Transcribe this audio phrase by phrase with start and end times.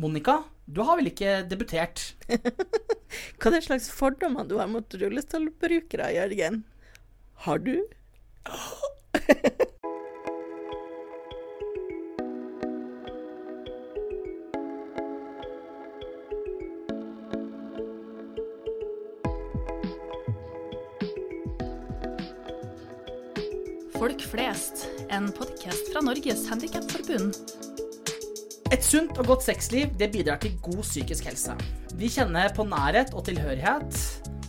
[0.00, 2.14] Monica, du har vel ikke debutert?
[3.36, 6.62] Hva er det slags fordommer du har mot rullestolbrukere, Jørgen?
[7.44, 7.74] Har du?
[24.00, 27.36] Folk flest, en podkast fra Norges Handikapforbund.
[28.70, 31.56] Et sunt og godt sexliv det bidrar til god psykisk helse.
[31.98, 33.96] Vi kjenner på nærhet og tilhørighet,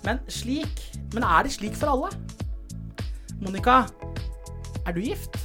[0.06, 0.84] men slik
[1.14, 2.12] Men er det slik for alle?
[3.42, 3.82] Monica,
[4.86, 5.36] er du gift?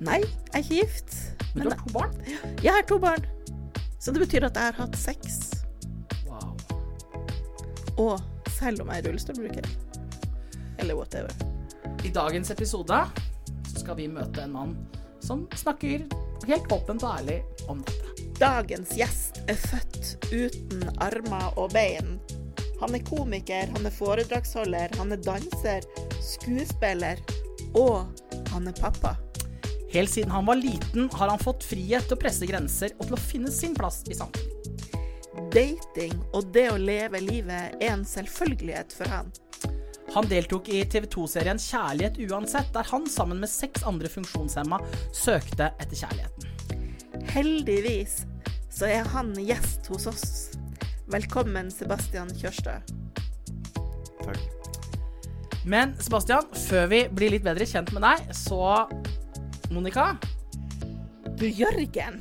[0.00, 1.14] Nei, jeg er ikke gift.
[1.54, 2.16] Men du har to barn?
[2.64, 3.26] Jeg har to barn.
[4.00, 5.52] Så det betyr at jeg har hatt sex.
[6.26, 6.56] Wow.
[7.98, 8.18] Og
[8.56, 9.68] selv om jeg er rullestolbruker.
[10.78, 11.30] Eller whatever.
[12.04, 13.04] I dagens episode
[13.68, 14.74] så skal vi møte en mann
[15.22, 16.08] som snakker
[16.48, 18.28] helt åpent og ærlig om dette.
[18.40, 22.16] Dagens gjest er født uten armer og bein.
[22.80, 25.86] Han er komiker, han er foredragsholder, han er danser,
[26.18, 27.20] skuespiller
[27.78, 28.08] og
[28.50, 29.14] han er pappa.
[29.92, 33.18] Helt siden han var liten, har han fått frihet til å presse grenser og til
[33.18, 34.58] å finne sin plass i samfunnet.
[35.52, 39.28] Dating og det å leve livet er en selvfølgelighet for han.
[40.12, 44.76] Han deltok i TV 2-serien Kjærlighet uansett, der han sammen med seks andre funksjonshemma
[45.16, 46.50] søkte etter kjærligheten.
[47.32, 48.18] Heldigvis
[48.72, 50.26] så er han gjest hos oss.
[51.12, 52.92] Velkommen, Sebastian Kjørstad.
[54.20, 54.42] Takk.
[55.64, 58.84] Men Sebastian, før vi blir litt bedre kjent med deg, så
[59.72, 60.12] Monica,
[61.40, 62.20] Du, Jørgen.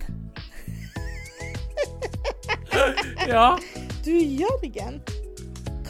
[3.33, 3.59] ja.
[4.05, 5.01] Du, Jørgen.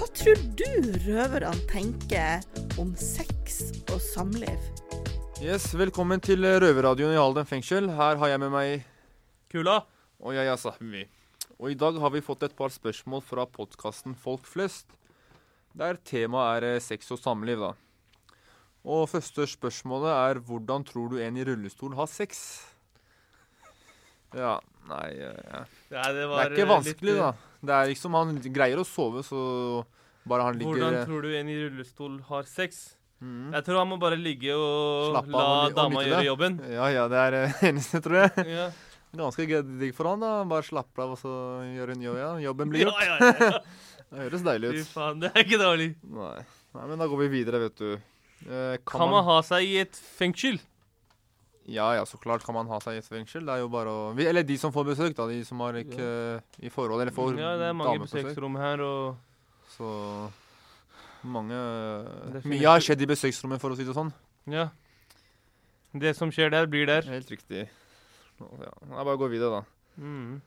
[0.02, 2.42] Hva tror du røverne tenker
[2.82, 3.60] om sex
[3.94, 4.64] og samliv?
[5.38, 7.86] Yes, Velkommen til Røverradioen i Halden fengsel.
[7.94, 8.88] Her har jeg med meg
[9.54, 9.84] Kula.
[10.18, 11.04] og jeg er Sahmi.
[11.62, 14.90] Og i dag har vi fått et par spørsmål fra podkasten Folk flest,
[15.78, 17.72] der temaet er eh, sex og samliv, da.
[18.82, 22.42] Og første spørsmålet er hvordan tror du en i rullestol har sex?
[24.34, 24.58] Ja,
[24.90, 25.64] nei eh, ja.
[25.94, 27.51] Ja, det, Det var er ikke vanskelig, litt, da.
[27.62, 29.42] Det er liksom Han greier å sove, så
[30.28, 32.82] bare han eh, ligger Hvordan eh, tror du en i rullestol har sex?
[33.22, 33.52] Mm.
[33.54, 36.26] Jeg tror han må bare ligge og Slappe la og dama gjøre det.
[36.32, 36.56] jobben.
[36.74, 38.48] Ja, ja, det er det eneste, tror jeg.
[38.50, 38.70] Ja.
[39.22, 39.46] Ganske
[39.78, 40.32] digg for han, da.
[40.50, 41.34] Bare slappe av og så
[41.76, 42.18] gjøre en jobb.
[42.18, 42.32] Ja.
[42.48, 43.02] Jobben blir gjort.
[43.06, 43.60] ja, ja.
[44.12, 44.88] Det høres deilig Fy ut.
[44.92, 45.86] faen, det er ikke dårlig.
[46.04, 46.40] Nei.
[46.76, 47.94] Nei, men da går vi videre, vet du.
[48.50, 50.58] Eh, Kan man ha seg i et fengsel?
[51.70, 53.46] Ja, ja, så klart kan man ha seg i et fengsel.
[53.46, 55.28] Det er jo bare å vi, Eller de som får besøk, da.
[55.30, 56.08] De som har ikke
[56.60, 59.18] i forhold Eller får Ja, det er mange besøksrom her, og
[59.70, 59.92] Så
[61.24, 61.54] mange
[62.50, 64.14] Mye har skjedd i besøksrommet, for å si det sånn.
[64.50, 64.70] ja.
[65.94, 67.04] Det som skjer der, blir der.
[67.04, 67.66] Helt riktig.
[68.40, 69.64] Ja, er bare gå videre, da.
[70.00, 70.38] Mm.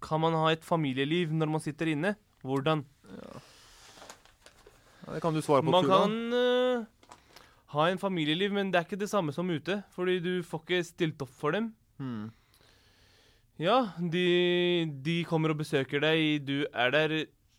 [0.00, 2.14] Kan man ha et familieliv når man sitter inne?
[2.42, 2.80] Hvordan?
[5.04, 5.98] Ja, det kan du svare på, Man Kula.
[6.00, 6.86] kan eh,
[7.76, 9.78] ha en familieliv, men det er ikke det samme som ute.
[9.94, 11.70] Fordi du får ikke stilt opp for dem.
[12.00, 12.30] Hmm.
[13.60, 14.22] Ja, de,
[15.04, 16.42] de kommer og besøker deg.
[16.44, 17.14] Du er der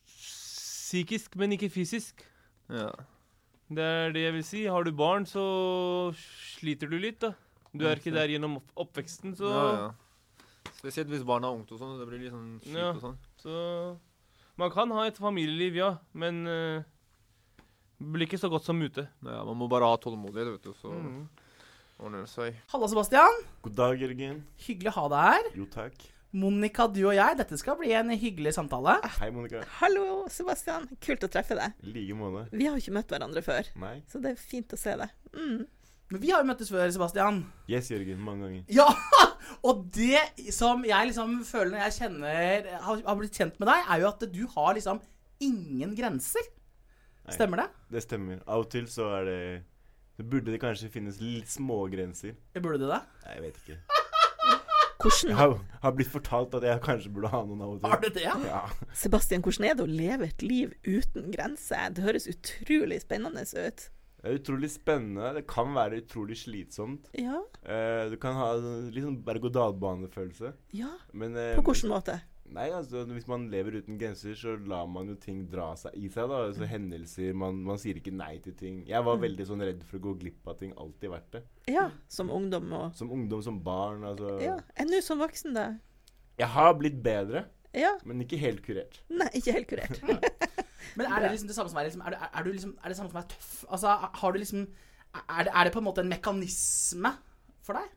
[0.07, 2.22] psykisk, men ikke fysisk.
[2.69, 2.89] Ja.
[3.67, 4.61] Det er det jeg vil si.
[4.72, 5.44] Har du barn, så
[6.16, 7.34] sliter du litt, da.
[7.78, 9.88] Du er ikke der gjennom opp oppveksten, så ja, ja.
[10.78, 11.97] Spesielt hvis barna er ungt og sånn.
[11.99, 12.91] Det blir litt sånn kjipt Ja.
[12.94, 13.17] og sånn.
[13.41, 13.55] Så
[14.57, 16.85] Man kan ha et familieliv, ja, men eh,
[18.00, 19.08] blir ikke så godt som ute.
[19.25, 21.28] Ja, man må bare ha tålmodighet, vet du, så Mm.
[22.00, 22.56] ordner det seg.
[22.72, 23.41] Halla, Sebastian.
[23.63, 24.44] God dag, Jørgen.
[24.68, 25.52] Hyggelig å ha deg her.
[25.58, 25.94] Jo, takk.
[26.34, 29.00] Monica, du og jeg, dette skal bli en hyggelig samtale.
[29.19, 29.63] Hei, Monica.
[29.80, 30.85] Hallo, Sebastian.
[31.02, 31.74] Kult å treffe deg.
[31.81, 32.50] I like måte.
[32.52, 34.03] Vi har jo ikke møtt hverandre før, Nei.
[34.12, 35.09] så det er fint å se deg.
[35.34, 35.66] Mm.
[36.12, 37.41] Men vi har jo møttes før, Sebastian.
[37.68, 38.19] Yes, Jørgen.
[38.19, 38.66] Mange ganger.
[38.69, 38.88] Ja!
[39.68, 43.84] Og det som jeg liksom føler når jeg kjenner har, har blitt kjent med deg,
[43.90, 45.02] er jo at du har liksom
[45.41, 46.44] ingen grenser.
[47.36, 47.68] Stemmer det?
[47.92, 48.40] Det stemmer.
[48.48, 49.40] Av og til så er det
[50.18, 52.34] Så burde det kanskje finnes litt små grenser.
[52.58, 53.02] Burde det det?
[53.26, 53.78] Nei, jeg vet ikke.
[54.98, 55.52] Hvordan, Jeg har,
[55.84, 57.92] har blitt fortalt at jeg kanskje burde ha noen av og til.
[57.92, 58.24] Har du det?
[58.24, 58.34] Ja?
[58.47, 58.62] Ja.
[58.97, 61.91] Sebastian, hvordan er det å leve et liv uten grenser?
[61.94, 63.85] Det høres utrolig spennende ut.
[64.18, 65.30] Det er utrolig spennende.
[65.38, 67.12] Det kan være utrolig slitsomt.
[67.14, 70.53] Ja, Eh, du kan ha litt sånn berg-og-dal-bane-følelse.
[70.73, 70.90] ja.
[71.14, 72.18] Men eh, På hvilken måte?
[72.55, 76.08] Nei, altså Hvis man lever uten grenser, så lar man jo ting dra seg i
[76.09, 76.29] seg.
[76.32, 78.79] da Altså Hendelser man, man sier ikke nei til ting.
[78.88, 80.72] Jeg var veldig sånn redd for å gå glipp av ting.
[80.79, 81.44] Alltid vært det.
[81.73, 84.03] Ja, som ungdom og Som ungdom, som barn.
[84.08, 84.58] Altså Ja.
[84.79, 85.67] Ennå som voksen, da?
[86.40, 87.96] Jeg har blitt bedre, Ja.
[88.05, 89.02] men ikke helt kurert.
[89.09, 90.02] Nei, ikke helt kurert.
[90.97, 92.90] Men er det liksom det samme som er, liksom, er, du, er, du liksom, er
[92.90, 93.66] det samme som er tøff?
[93.70, 93.91] Altså,
[94.22, 94.61] har du liksom
[95.17, 97.11] er det, er det på en måte en mekanisme
[97.66, 97.90] for deg?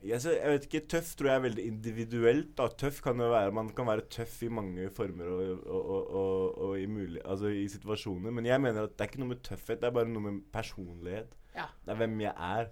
[0.00, 2.52] Jeg, vet ikke, Tøff tror jeg er veldig individuelt.
[2.56, 2.68] da.
[2.72, 6.78] Tøff kan jo være, Man kan være tøff i mange former og, og, og, og,
[6.80, 8.32] i, mulig, altså i situasjoner.
[8.32, 10.40] Men jeg mener at det er ikke noe med tøffhet, det er bare noe med
[10.52, 11.36] personlighet.
[11.54, 11.68] Ja.
[11.84, 12.70] Det er hvem jeg er.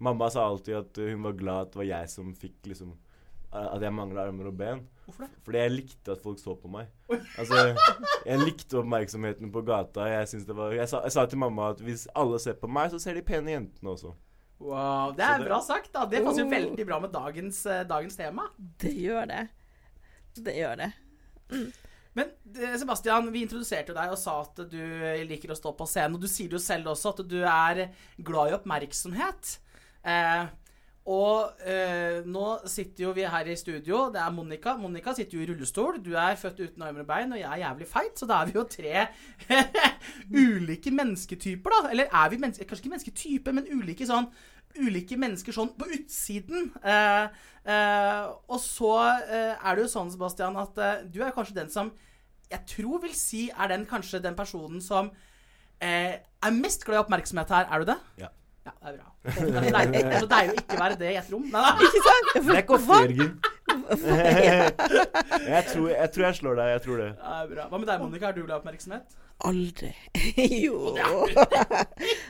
[0.00, 2.94] Mamma sa alltid at hun var glad at det var jeg som fikk liksom
[3.52, 4.84] At jeg mangla armer og ben.
[5.04, 5.30] Hvorfor det?
[5.44, 6.86] Fordi jeg likte at folk så på meg.
[7.36, 7.74] Altså,
[8.24, 10.06] Jeg likte oppmerksomheten på gata.
[10.06, 13.00] Jeg, var, jeg, sa, jeg sa til mamma at hvis alle ser på meg, så
[13.02, 14.14] ser de pene jentene også.
[14.60, 15.92] Wow, Det er det- bra sagt.
[15.92, 16.04] da.
[16.06, 16.52] Det passer jo Oh.
[16.52, 18.48] veldig bra med dagens, eh, dagens tema.
[18.78, 19.48] Det gjør det.
[20.34, 20.92] Det gjør det.
[22.14, 22.26] Men
[22.58, 24.76] eh, Sebastian, vi introduserte jo deg og sa at du
[25.26, 26.14] liker å stå på scenen.
[26.14, 27.88] Og du sier jo selv også at du er
[28.22, 29.58] glad i oppmerksomhet.
[30.04, 30.46] Eh,
[31.10, 34.04] og eh, nå sitter jo vi her i studio.
[34.14, 34.76] Det er Monica.
[34.78, 35.98] Monica sitter jo i rullestol.
[36.04, 38.14] Du er født uten armer og bein, og jeg er jævlig feit.
[38.20, 39.08] Så da er vi jo tre
[40.44, 41.90] ulike mennesketyper, da.
[41.90, 44.30] Eller er vi mennesker Kanskje ikke mennesketyper, men ulike sånn
[44.78, 46.68] Ulike mennesker sånn på utsiden.
[46.78, 47.40] Eh,
[47.74, 48.92] eh, og så
[49.24, 51.90] eh, er det jo sånn, Sebastian, at eh, du er kanskje den som
[52.50, 55.10] jeg tror vil si er den kanskje den personen som
[55.82, 57.66] eh, er mest glad i oppmerksomhet her.
[57.66, 57.98] Er du det?
[58.22, 58.30] Ja.
[58.66, 59.08] Ja, det er bra.
[59.24, 61.46] Det er, så deilig, det er deilig å ikke være det i et rom.
[61.48, 61.86] Nei, nei.
[61.86, 62.28] Ikke sant?
[62.34, 63.32] Det er ikke ofte, Jørgen.
[65.48, 66.72] jeg, tror, jeg tror jeg slår deg.
[66.74, 67.08] Jeg tror det.
[67.16, 67.66] Det er bra.
[67.70, 68.28] Hva med deg, Monica?
[68.28, 69.16] Er du glad i oppmerksomhet?
[69.48, 69.94] Aldri.
[70.66, 70.92] jo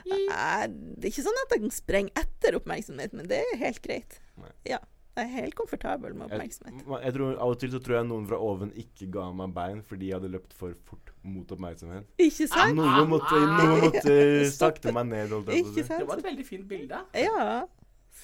[0.07, 4.21] Det er ikke sånn at jeg sprenger etter oppmerksomhet, men det er helt greit.
[4.67, 4.79] Ja.
[5.21, 6.85] Jeg er helt komfortabel med oppmerksomhet.
[7.05, 9.83] jeg tror, av og til så tror jeg noen fra oven ikke ga meg bein
[9.85, 12.07] fordi jeg hadde løpt for fort mot oppmerksomhet.
[12.17, 12.73] Ikke sant?
[12.79, 14.15] Noen måtte, noen måtte
[14.61, 15.35] sakte meg ned.
[15.51, 15.99] Jeg Ikke sant?
[16.01, 17.03] Det var et veldig fint bilde.
[17.13, 17.61] Ja.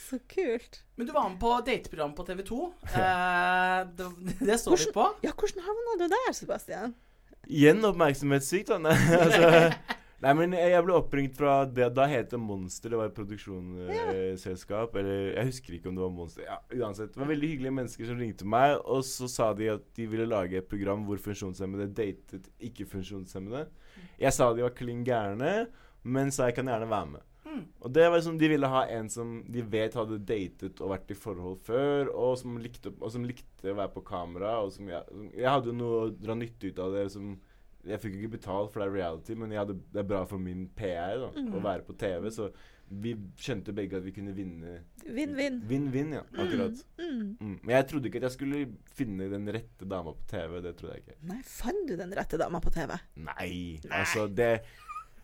[0.07, 0.81] Så kult.
[0.97, 2.57] Men du var med på dateprogram på TV 2.
[2.97, 4.09] Eh, det,
[4.41, 5.05] det så vi på.
[5.23, 6.97] Ja, hvordan havna du der, Sebastian?
[7.47, 8.97] Igjen oppmerksomhetssykt, da.
[9.21, 9.71] Altså,
[10.21, 12.89] nei, men jeg ble oppringt fra det da het det Monster.
[12.89, 14.95] Det var et produksjonsselskap.
[14.95, 16.43] eller jeg husker ikke om det var Monster.
[16.47, 17.13] Ja, uansett.
[17.13, 20.25] Det var veldig hyggelige mennesker som ringte meg, og så sa de at de ville
[20.29, 23.67] lage et program hvor funksjonshemmede datet ikke-funksjonshemmede.
[24.19, 25.67] Jeg sa de var klin gærne,
[26.03, 27.23] men sa jeg kan gjerne være med.
[27.81, 31.09] Og det var liksom, De ville ha en som de vet hadde datet og vært
[31.09, 34.59] i forhold før, og som likte, og som likte å være på kamera.
[34.61, 37.11] og som Jeg, som- jeg hadde jo noe å dra nytte ut av det.
[37.11, 37.39] som
[37.87, 40.41] Jeg fikk jo ikke betalt, for det er reality, men hadde, det er bra for
[40.41, 42.27] min PR da, å være på TV.
[42.33, 42.49] Så
[42.87, 44.77] vi skjønte begge at vi kunne vinne.
[45.03, 45.59] Vinn-vinn.
[45.67, 46.23] Vinn-vinn, ja.
[46.39, 46.79] Akkurat.
[46.99, 47.21] Mm.
[47.35, 47.55] Mm.
[47.61, 48.61] Men jeg trodde ikke at jeg skulle
[48.95, 50.59] finne den rette dama på TV.
[50.63, 51.17] Det trodde jeg ikke.
[51.27, 52.95] Nei, fant du den rette dama på TV?
[53.27, 54.51] Nei, altså det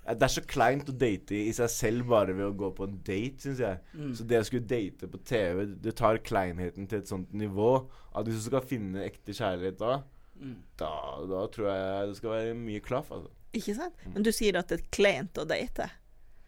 [0.03, 2.97] Det er så kleint å date i seg selv bare ved å gå på en
[3.07, 3.77] date, syns jeg.
[4.19, 7.69] Så det å skulle date på TV, det tar kleinheten til et sånt nivå
[8.11, 10.01] at hvis du skal finne ekte kjærlighet da,
[10.39, 10.55] Mm.
[10.81, 10.91] da,
[11.29, 13.29] da tror jeg det skal være mye klaff, altså.
[13.53, 13.99] Ikke sant?
[14.05, 14.13] Mm.
[14.15, 15.89] Men du sier at det er kleint å date.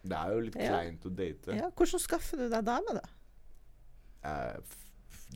[0.06, 0.72] Det er jo litt Ja.
[0.74, 1.54] kleint å date.
[1.56, 3.04] Ja, hvordan skaffer du deg dame, da?
[4.26, 4.56] Eh,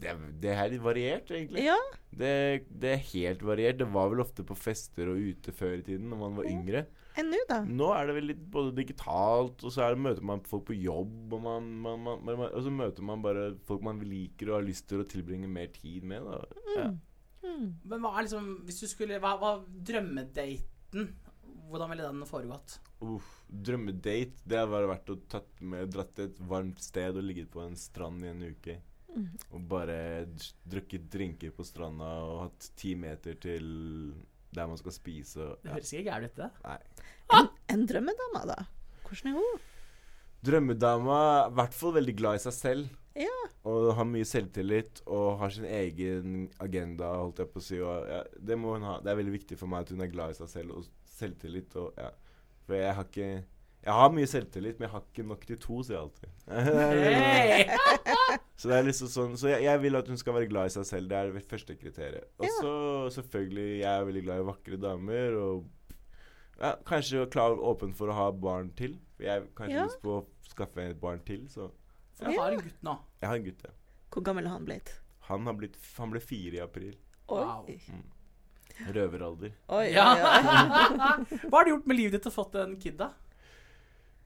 [0.00, 1.64] det, det er litt variert, egentlig.
[1.66, 1.76] Ja,
[2.10, 2.30] Det,
[2.70, 3.78] det er helt variert.
[3.78, 6.84] Det var vel ofte på fester og ute før i tiden, når man var yngre.
[7.18, 7.60] enn nå, da?
[7.66, 11.32] Nå er det vel litt både digitalt, og så det, møter man folk på jobb,
[11.34, 14.66] og, man, man, man, man, og så møter man bare folk man liker og har
[14.66, 16.26] lyst til å tilbringe mer tid med.
[16.26, 16.42] Da.
[16.76, 16.88] Ja.
[16.90, 16.98] Mm.
[17.42, 21.08] Men hva er liksom Hvis du skulle Hva var drømmedaten?
[21.70, 22.80] Hvordan ville den foregått?
[23.00, 27.24] Uff, drømmedate, det hadde bare vært å tatt med, dratt til et varmt sted og
[27.24, 28.74] ligget på en strand i en uke.
[29.14, 29.28] Mm.
[29.54, 29.96] Og bare
[30.68, 33.70] drukket drinker på stranda og hatt ti meter til
[34.50, 35.46] der man skal spise.
[35.46, 36.50] Og, Det høres ikke gærent ut, det.
[36.66, 37.44] Nei.
[37.70, 38.58] En drømmedame, da?
[39.06, 39.60] Hvordan er hun?
[40.50, 42.99] Drømmedama er i hvert fall veldig glad i seg selv.
[43.18, 43.38] Ja.
[43.66, 47.80] Og har mye selvtillit og har sin egen agenda, holdt jeg på å si.
[47.82, 49.00] Og, ja, det må hun ha.
[49.02, 50.84] Det er veldig viktig for meg at hun er glad i seg selv og
[51.18, 51.74] selvtillit.
[51.76, 52.10] Og, ja.
[52.66, 53.44] For jeg har ikke
[53.82, 56.28] Jeg har mye selvtillit, men jeg har ikke nok til to, sier jeg alltid.
[58.60, 60.72] Så det er liksom sånn Så jeg, jeg vil at hun skal være glad i
[60.74, 61.08] seg selv.
[61.08, 62.26] Det er det første kriteriet.
[62.38, 62.50] Og Ja.
[62.60, 62.72] så
[63.16, 65.32] selvfølgelig Jeg er veldig glad i vakre damer.
[65.40, 65.64] Og
[66.60, 68.98] ja, kanskje klar åpen for å ha barn til.
[69.18, 69.84] Jeg har kanskje Ja.
[69.88, 71.70] lyst på å skaffe et barn til, så
[72.20, 72.94] For du har en gutt nå.
[73.22, 73.72] jeg har en gutt, ja.
[74.10, 74.94] Hvor gammel har han blitt?
[75.30, 76.94] Han, har blitt, han ble fire i april.
[77.30, 77.66] Wow.
[77.68, 78.06] Mm.
[78.96, 79.52] Røveralder.
[79.76, 80.06] Oi, Ja.
[80.14, 81.40] oi, oi.
[81.50, 83.10] Hva har du gjort med livet ditt og fått en kid, da?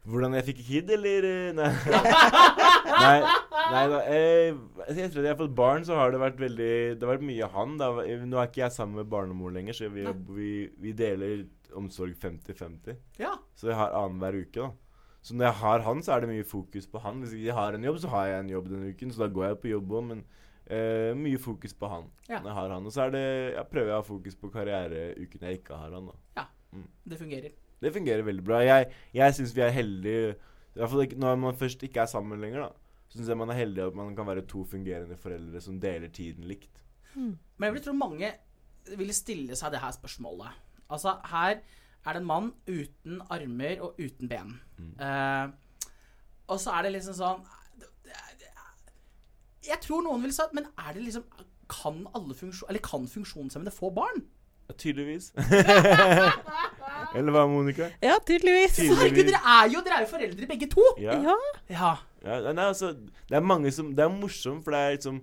[0.05, 1.25] Hvordan jeg fikk kid, eller?
[1.25, 1.69] eh, Nei.
[3.05, 3.19] nei,
[3.73, 4.01] nei da.
[4.05, 7.25] Jeg, etter at jeg har fått barn, så har det vært veldig Det har vært
[7.25, 7.77] mye han.
[7.81, 7.89] Da.
[8.29, 10.05] Nå er ikke jeg sammen med barnemor lenger, så vi,
[10.37, 10.51] vi,
[10.85, 12.99] vi deler omsorg 50-50.
[13.21, 13.33] Ja.
[13.57, 14.71] Så jeg har annenhver uke, da.
[15.25, 17.23] Så når jeg har han, så er det mye fokus på han.
[17.25, 19.47] Hvis jeg har en jobb, så har jeg en jobb denne uken, så da går
[19.47, 20.25] jeg på jobb òg, men
[20.69, 22.43] uh, mye fokus på han Ja.
[22.43, 22.87] når jeg har han.
[22.87, 25.97] Og så er det, jeg prøver jeg å ha fokus på karriereuken jeg ikke har
[25.97, 26.49] han, da.
[27.09, 27.54] Det fungerer.
[27.81, 28.59] Det fungerer veldig bra.
[28.64, 30.35] Jeg, jeg syns vi er heldige
[30.75, 32.99] i hvert fall ikke, Når man først ikke er sammen lenger, da.
[33.14, 36.45] Syns jeg man er heldig at man kan være to fungerende foreldre som deler tiden
[36.50, 36.83] likt.
[37.14, 37.37] Mm.
[37.57, 38.33] Men jeg vil tro mange
[38.99, 40.57] ville stille seg det her spørsmålet.
[40.90, 41.61] Altså, her
[42.05, 44.55] er det en mann uten armer og uten ben.
[45.01, 45.47] Eh,
[46.47, 47.45] og så er det liksom sånn
[49.65, 51.23] Jeg tror noen ville sagt Men er det liksom
[51.73, 52.69] Kan alle funksjon...
[52.69, 54.27] Eller kan funksjonshemmede få barn?
[54.69, 55.31] Ja, tydeligvis.
[57.17, 57.91] Eller hva, Monica?
[58.01, 58.77] Ja, tydeligvis.
[58.79, 59.01] Tydeligvis.
[59.01, 60.85] Herregud, dere er jo dere er jo foreldre begge to!
[61.01, 61.17] Ja.
[61.21, 61.35] Ja.
[61.69, 61.91] Ja.
[62.25, 62.95] Ja, nei, altså,
[63.29, 65.19] det er mange som Det er morsomt, for det er liksom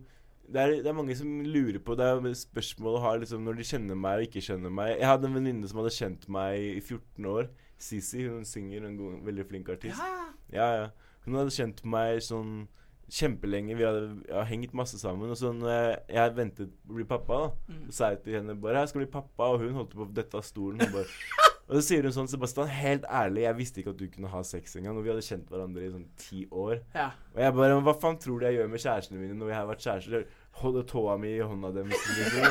[0.53, 3.57] det er, det er mange som lurer på Det er spørsmål å ha liksom, når
[3.61, 4.97] de kjenner meg og ikke kjenner meg.
[4.99, 7.49] Jeg hadde en venninne som hadde kjent meg i 14 år.
[7.81, 8.27] Sisi.
[8.29, 9.97] Hun synger, en god, veldig flink artist.
[9.97, 10.27] ja.
[10.51, 10.87] Ja, ja.
[11.25, 12.67] Hun hadde kjent meg sånn
[13.11, 13.75] kjempelenge.
[13.77, 15.29] Vi hadde ja, hengt masse sammen.
[15.31, 17.85] Og så når jeg, jeg ventet på å bli pappa, da, Mm.
[17.89, 20.13] så sa jeg til henne bare 'Jeg skal bli pappa', og hun holdt på å
[20.13, 20.81] dette av stolen.
[20.81, 21.05] Og, bare
[21.69, 24.41] og så sier hun sånn, Sebastian, helt ærlig, jeg visste ikke at du kunne ha
[24.43, 24.97] sex engang.
[24.97, 26.81] Og vi hadde kjent hverandre i sånn ti år.
[26.95, 27.11] ja.
[27.35, 29.67] Og jeg bare Hva faen tror du jeg gjør med kjærestene mine når vi har
[29.67, 30.25] vært kjærester?
[30.51, 32.03] Jeg Holder tåa mi i hånda deres.
[32.17, 32.43] Liksom.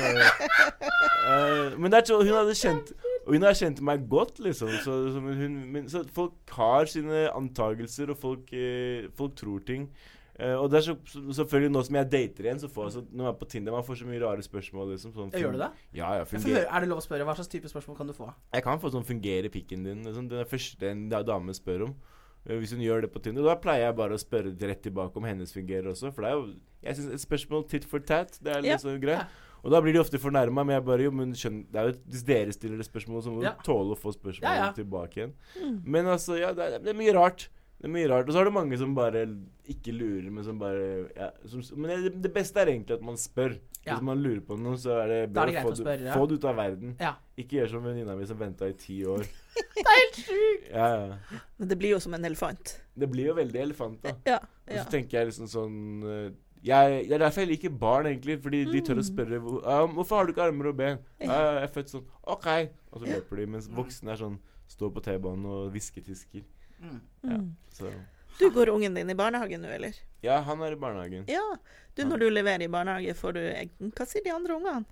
[1.21, 2.95] Eh, men det er sånn, hun hadde kjent
[3.26, 4.71] hun har kjent meg godt, liksom.
[4.83, 9.61] Så, så, men hun, men, så folk har sine antagelser, og folk, eh, folk tror
[9.69, 9.85] ting.
[10.40, 12.95] Eh, og det er så, så, selvfølgelig nå som jeg dater igjen, så får jeg
[12.97, 14.95] så, når jeg er på Tinder Man får så mye rare spørsmål.
[14.95, 15.69] liksom sånn, gjør du det?
[15.99, 17.26] Ja, ja, høre, Er det lov å spørre?
[17.28, 18.30] Hva slags type spørsmål kan du få?
[18.54, 20.07] jeg kan få sånn 'fungerer pikken din'?
[20.07, 21.95] Liksom, det er det første en dame spør om.
[22.49, 23.44] Eh, Hvis hun gjør det på Tinder.
[23.44, 26.12] Da pleier jeg bare å spørre rett tilbake om hennes fungerer også.
[26.14, 28.38] For det er jo Jeg synes et spørsmål tit for tat.
[28.42, 28.73] Det er Ja.
[28.76, 29.26] litt sånn greit.
[29.62, 31.99] Og da blir de ofte fornærma, men jeg bare Jo, men skjønner, Det er jo
[32.09, 33.52] Hvis dere stiller det spørsmålet, så må Ja.
[33.52, 34.73] du tåle å få spørsmålet Ja, ja.
[34.73, 35.32] tilbake igjen.
[35.62, 35.82] Mm.
[35.85, 37.49] Men altså, ja, det er, det er mye rart.
[37.81, 38.29] Det er mye rart.
[38.29, 39.23] Og så er det mange som bare
[39.73, 43.17] ikke lurer, men som bare ja, som, Men det, det beste er egentlig at man
[43.17, 43.55] spør.
[43.87, 43.95] Ja.
[43.95, 46.17] Hvis man lurer på noe, så er det bedre å få, spørre, det- ja.
[46.21, 46.91] få det ut av verden.
[47.01, 47.15] Ja.
[47.41, 49.25] Ikke gjør som venninna mi som venta i ti år.
[49.81, 50.67] Det er helt sjukt!
[50.75, 51.39] Ja, ja.
[51.57, 52.75] Men det blir jo som en elefant.
[53.01, 54.13] Det blir jo veldig elefant, da.
[54.29, 54.37] Ja.
[54.69, 56.31] Og så tenker jeg liksom sånn eh,
[56.67, 58.37] jeg, Det er derfor jeg liker barn, egentlig.
[58.45, 59.09] Fordi de tør å Mm.
[59.09, 62.69] spørre hvor, um, 'Hvorfor har du ikke armer og ben?' 'Jeg er født sånn.' 'OK.'
[62.93, 63.47] Og så løper de.
[63.47, 66.45] Mens voksne er sånn Står på T-banen og hvisketisker.
[66.81, 67.01] Mm.
[67.23, 67.37] Ja.
[67.37, 67.51] Mm.
[67.77, 67.93] Så
[68.41, 69.97] Du går ungen din i barnehagen nå, eller?
[70.25, 71.25] Ja, han er i barnehagen.
[71.29, 71.45] Ja.
[71.97, 73.73] Du, når du leverer i barnehage, får du egg.
[73.97, 74.85] Hva sier de andre ungene?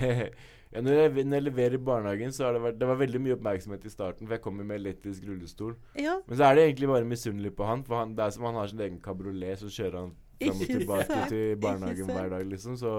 [0.00, 3.20] ja, når, jeg, når jeg leverer i barnehagen, så har det vært Det var veldig
[3.24, 5.74] mye oppmerksomhet i starten, for jeg kommer med elektrisk rullestol.
[5.98, 6.18] Ja.
[6.28, 8.60] Men så er det egentlig bare misunnelig på han, for han, det er som han
[8.60, 12.04] har sin egen kabriolet, så kjører han fram og Ikke tilbake sant, til ikke barnehagen
[12.04, 12.18] sant.
[12.18, 12.76] hver dag, liksom.
[12.76, 12.92] Så,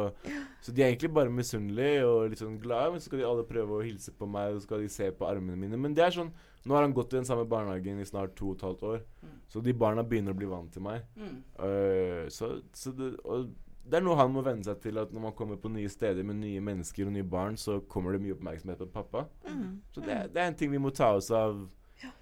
[0.61, 3.45] så de er egentlig bare misunnelige og litt sånn glade, men så skal de alle
[3.47, 5.77] prøve å hilse på meg, og så skal de se på armene mine.
[5.77, 6.31] Men det er sånn
[6.67, 8.99] Nå har han gått i den samme barnehagen i snart to og et halvt år,
[9.23, 9.37] Mm.
[9.49, 11.01] så de barna begynner å bli vant til meg.
[11.15, 11.37] Mm.
[11.59, 13.47] Uh, så, så det, og
[13.87, 16.23] det er noe han må venne seg til, at når man kommer på nye steder
[16.27, 19.25] med nye mennesker og nye barn, så kommer det mye oppmerksomhet på pappa.
[19.47, 19.79] Mm.
[19.95, 21.69] Så det, er- det er en ting vi må ta oss av.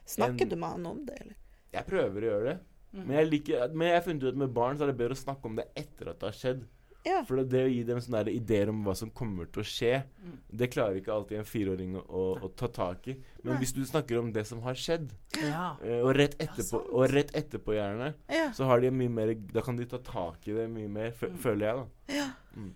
[0.06, 1.36] Snakker En- du med han om det, eller?
[1.74, 2.60] Jeg prøver å gjøre det.
[2.94, 3.08] Mm.
[3.08, 5.18] Men jeg, liker, men jeg har funnet ut at med barn så er det bedre
[5.18, 6.62] å snakke om det etter at det har skjedd.
[7.06, 7.20] Ja.
[7.24, 10.04] For det, det å gi dem sånne ideer om hva som kommer til å skje,
[10.26, 10.38] Mm.
[10.58, 13.14] det klarer ikke alltid en fireåring å, å, å ta tak i.
[13.44, 13.60] Men Nei.
[13.62, 15.76] hvis du snakker om det som har skjedd, Ja.
[15.84, 18.50] eh, og rett etterpå, ja, og rett etterpå gjerne, Ja.
[18.52, 21.38] så har de mye mer Da kan de ta tak i det mye mer, Mm.
[21.38, 22.16] føler jeg, da.
[22.16, 22.30] ja.
[22.56, 22.74] Men,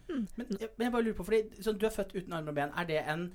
[0.59, 2.71] jeg- men jeg bare lurer på, fordi sånn, du er født uten armer og ben.
[2.77, 3.31] Er det en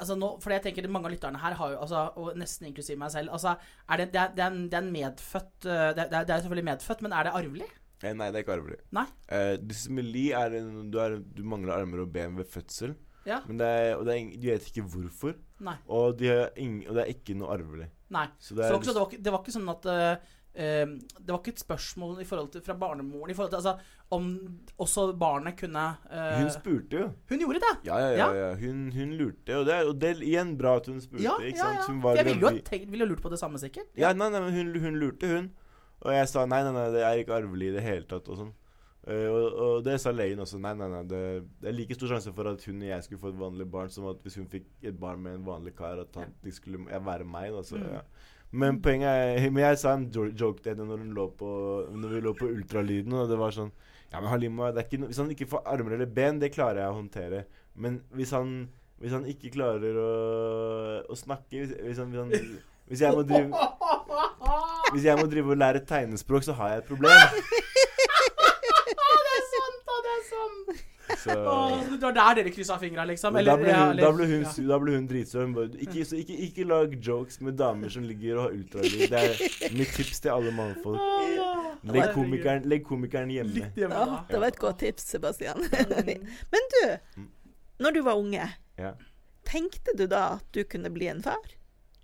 [0.00, 2.98] Altså nå, fordi jeg tenker Mange av lytterne her har jo, altså, og nesten inklusiv
[2.98, 3.56] meg selv altså,
[3.88, 6.30] er det, det, er, det, er en, det er en medfødt det, det, er, det
[6.30, 7.68] er selvfølgelig medfødt, men er det arvelig?
[8.04, 8.78] Eh, nei, det er ikke arvelig.
[8.96, 9.06] Nei.
[9.32, 12.94] Eh, dysmeli er en du, er, du mangler armer og ben ved fødsel.
[13.26, 13.40] Ja.
[13.48, 15.36] Men det er, og det er, de vet ikke hvorfor.
[15.66, 15.76] Nei.
[15.90, 17.88] Og, de ing, og det er ikke noe arvelig.
[18.14, 18.28] Nei.
[18.38, 20.92] Så Så det er, var ikke, det, var det var ikke sånn at uh, øh,
[21.18, 24.28] Det var ikke et spørsmål i forhold til, fra barnemoren i forhold til altså, om
[24.78, 27.08] også barnet kunne uh, hun spurte jo.
[27.32, 27.74] Hun gjorde det!
[27.88, 28.28] Ja, ja, ja.
[28.44, 28.48] Ja.
[28.60, 29.58] Hun, hun lurte.
[29.58, 31.24] Og det, og det er igjen bra at hun spurte.
[31.26, 31.80] Ja, ikke ja, sant?
[31.80, 31.86] ja.
[31.88, 33.90] Hun For var jeg ville jo, tenkt- ville jo lurt på det samme, sikkert.
[33.98, 35.50] Ja, nei, nei, men hun, hun lurte, hun.
[36.04, 38.28] Og jeg sa nei, nei, nei, det er ikke arvelig i det hele tatt.
[38.28, 38.52] Og sånn.
[39.06, 40.58] Uh, og, og det sa legen også.
[40.62, 41.20] Nei, nei, nei, det,
[41.62, 43.92] det er like stor sjanse for at hun og jeg skulle få et vanlig barn,
[43.94, 46.82] som at hvis hun fikk et barn med en vanlig kar, at han, de skulle
[46.90, 47.52] være meg.
[47.54, 47.92] Da, så, Mm.
[47.98, 48.00] ja.
[48.56, 51.48] Men poenget er Men jeg sa en joke til henne når, hun lå på,
[51.90, 53.72] når vi lå på ultralyden, og det var sånn
[54.12, 56.52] Ja, men Halima, det er ikke no hvis han ikke får armer eller ben, det
[56.54, 57.40] klarer jeg å håndtere.
[57.74, 58.68] Men hvis han
[59.02, 60.10] hvis han ikke klarer å,
[61.10, 63.66] å snakke hvis, hvis, han, hvis, han, hvis jeg må drive
[64.94, 67.10] hvis jeg må drive og lære tegnespråk, så har jeg et problem.
[67.96, 69.96] det er sant, da!
[70.06, 70.84] Det er sant!
[71.22, 73.32] Så, Åh, det var der dere kryssa fingra, liksom?
[73.34, 74.52] men da Eller, ble hun, eller- da ble hun, ja.
[74.70, 75.44] da ble hun dritsur.
[75.46, 79.06] Hun bare ikke, så ikke, ikke lag jokes med damer som ligger og har ultralyd.
[79.12, 81.00] Det er mitt tips til alle mannfolk.
[81.86, 83.54] Legg komikeren, legg komikeren hjemme.
[83.54, 84.20] Litt hjemme, Ja, da.
[84.32, 85.62] det var et godt tips, Sebastian.
[85.62, 86.26] Mm.
[86.56, 86.80] Men du,
[87.20, 87.28] Mm.
[87.86, 88.48] når du var unge,
[89.46, 91.38] tenkte du da at du kunne bli en far?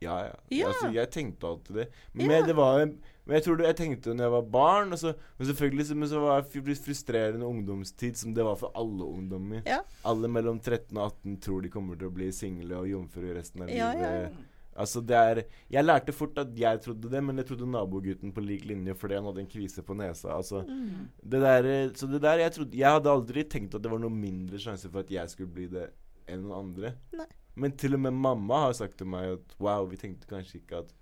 [0.03, 0.37] Ja, ja.
[0.51, 0.69] Ja.
[0.73, 1.89] Altså, jeg tenkte alltid det.
[2.15, 2.43] Men Ja.
[2.47, 2.85] det var
[3.25, 4.97] Men jeg tror det, jeg tenkte det når jeg var barn.
[4.99, 9.05] Så, men selvfølgelig så, men så var det frustrerende ungdomstid, som det var for alle
[9.07, 9.63] ungdommer.
[9.65, 9.79] Ja.
[10.05, 13.63] Alle mellom 13 og 18 tror de kommer til å bli single og jomfru resten
[13.63, 14.33] av livet.
[14.75, 18.41] Altså det er Jeg lærte fort at jeg trodde det, men jeg trodde nabogutten på
[18.41, 20.33] lik linje fordi han hadde en kvise på nesa.
[20.39, 21.09] Altså Mm.
[21.23, 24.11] det der, Så det der jeg trodde Jeg hadde aldri tenkt at det var noe
[24.11, 25.91] mindre sjanse for at jeg skulle bli det
[26.31, 26.95] enn noen andre.
[27.17, 27.29] Nei.
[27.55, 30.83] Men til og med mamma har sagt til meg at wow, vi tenkte kanskje ikke
[30.85, 30.93] at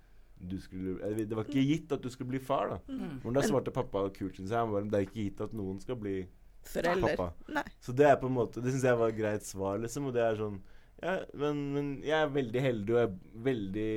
[0.41, 2.77] du skulle eller, Det var ikke gitt at du skulle bli far, da.
[2.89, 3.19] Mm.
[3.23, 4.57] Men da svarte pappa kult, synes jeg.
[4.57, 6.15] Han bare, det er ikke gitt at noen skal bli
[6.65, 7.15] Forelder.
[7.15, 7.53] pappa.
[7.59, 7.65] Nei.
[7.81, 10.09] Så det er på en måte Det syns jeg var et greit svar, liksom.
[10.09, 10.61] Og det er sånn
[11.01, 13.93] ja, men, men jeg er veldig heldig og jeg er veldig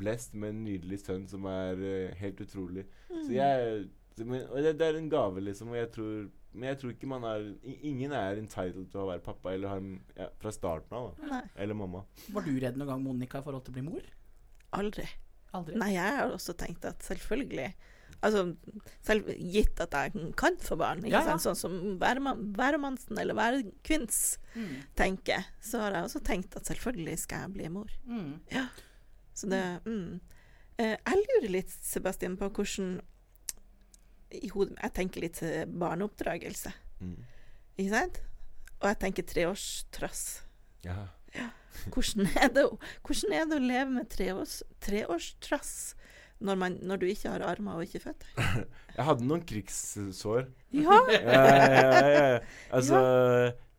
[0.00, 2.86] blessed med en nydelig sønn som er uh, helt utrolig.
[3.10, 3.18] Mm.
[3.18, 3.82] Så jeg
[4.16, 5.74] så, men, Og det, det er en gave, liksom.
[5.74, 6.14] Og jeg tror
[6.58, 7.44] Men jeg tror ikke man er
[7.86, 9.78] Ingen er entitled til å være pappa eller ha
[10.18, 11.12] ja, fra starten av.
[11.20, 11.42] da Nei.
[11.56, 12.02] Eller mamma.
[12.34, 14.08] Var du redd noen gang, Monica, i forhold til å bli mor?
[14.78, 15.06] Aldri.
[15.56, 15.78] Aldri?
[15.80, 17.70] Nei, jeg har også tenkt at selvfølgelig
[18.18, 18.40] Altså,
[19.06, 21.36] selv gitt at jeg kan få barn, ikke Ja, ja.
[21.38, 21.44] sant?
[21.44, 24.72] sånn som hvermannsen eller hverkvinns Mm.
[24.98, 27.92] tenker, så har jeg også tenkt at selvfølgelig skal jeg bli mor.
[28.08, 28.40] Mm.
[29.38, 30.20] Så det mm.
[30.78, 33.00] eh, Jeg lurer litt, Sebastian, på hvordan
[34.34, 37.14] i hodet Jeg tenker litt eh, barneoppdragelse, Mm.
[37.78, 38.16] ikke sant?
[38.80, 40.22] Og jeg tenker treårstrass.
[40.84, 41.06] Ja.
[41.94, 42.64] Hvordan er det,
[43.06, 45.70] hvordan er det å leve med treårs, treårstrass
[46.42, 48.32] når, man, når du ikke har armer og ikke føtter?
[48.98, 50.48] Jeg hadde noen krigssår.
[50.74, 50.98] Ja!
[51.08, 52.40] ja, ja, ja, ja.
[52.74, 52.98] Altså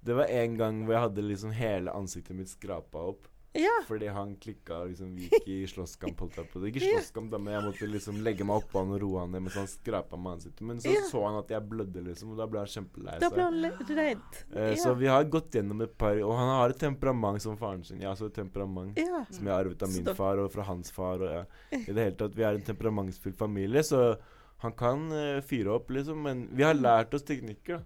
[0.02, 3.28] Det var en gang hvor jeg hadde liksom hele ansiktet mitt skrapa opp.
[3.54, 3.72] Ja.
[3.88, 6.20] Fordi han klikka liksom vi gikk i slåsskamp.
[6.20, 6.62] holdt jeg på.
[6.70, 9.42] Ikke slåsskamp, da, men jeg måtte liksom legge meg oppå han og roe han ned
[9.48, 10.62] mens han skrapa med ansiktet.
[10.70, 11.02] Men så Ja.
[11.10, 13.80] så han at jeg blødde, liksom, og da ble han kjempelei Da ble seg.
[13.80, 14.40] han redd.
[14.56, 17.84] Eh, Så vi har gått gjennom et par Og han har et temperament som faren
[17.84, 18.00] sin.
[18.00, 19.26] Jeg har også et temperament ja.
[19.30, 21.16] som jeg har arvet av min da- far og fra hans far.
[21.22, 21.46] Og ja.
[21.72, 24.18] I det hele tatt, Vi er en temperamentsfull familie, så
[24.60, 26.22] han kan uh, fyre opp, liksom.
[26.22, 27.80] Men vi har lært oss teknikker.
[27.80, 27.84] da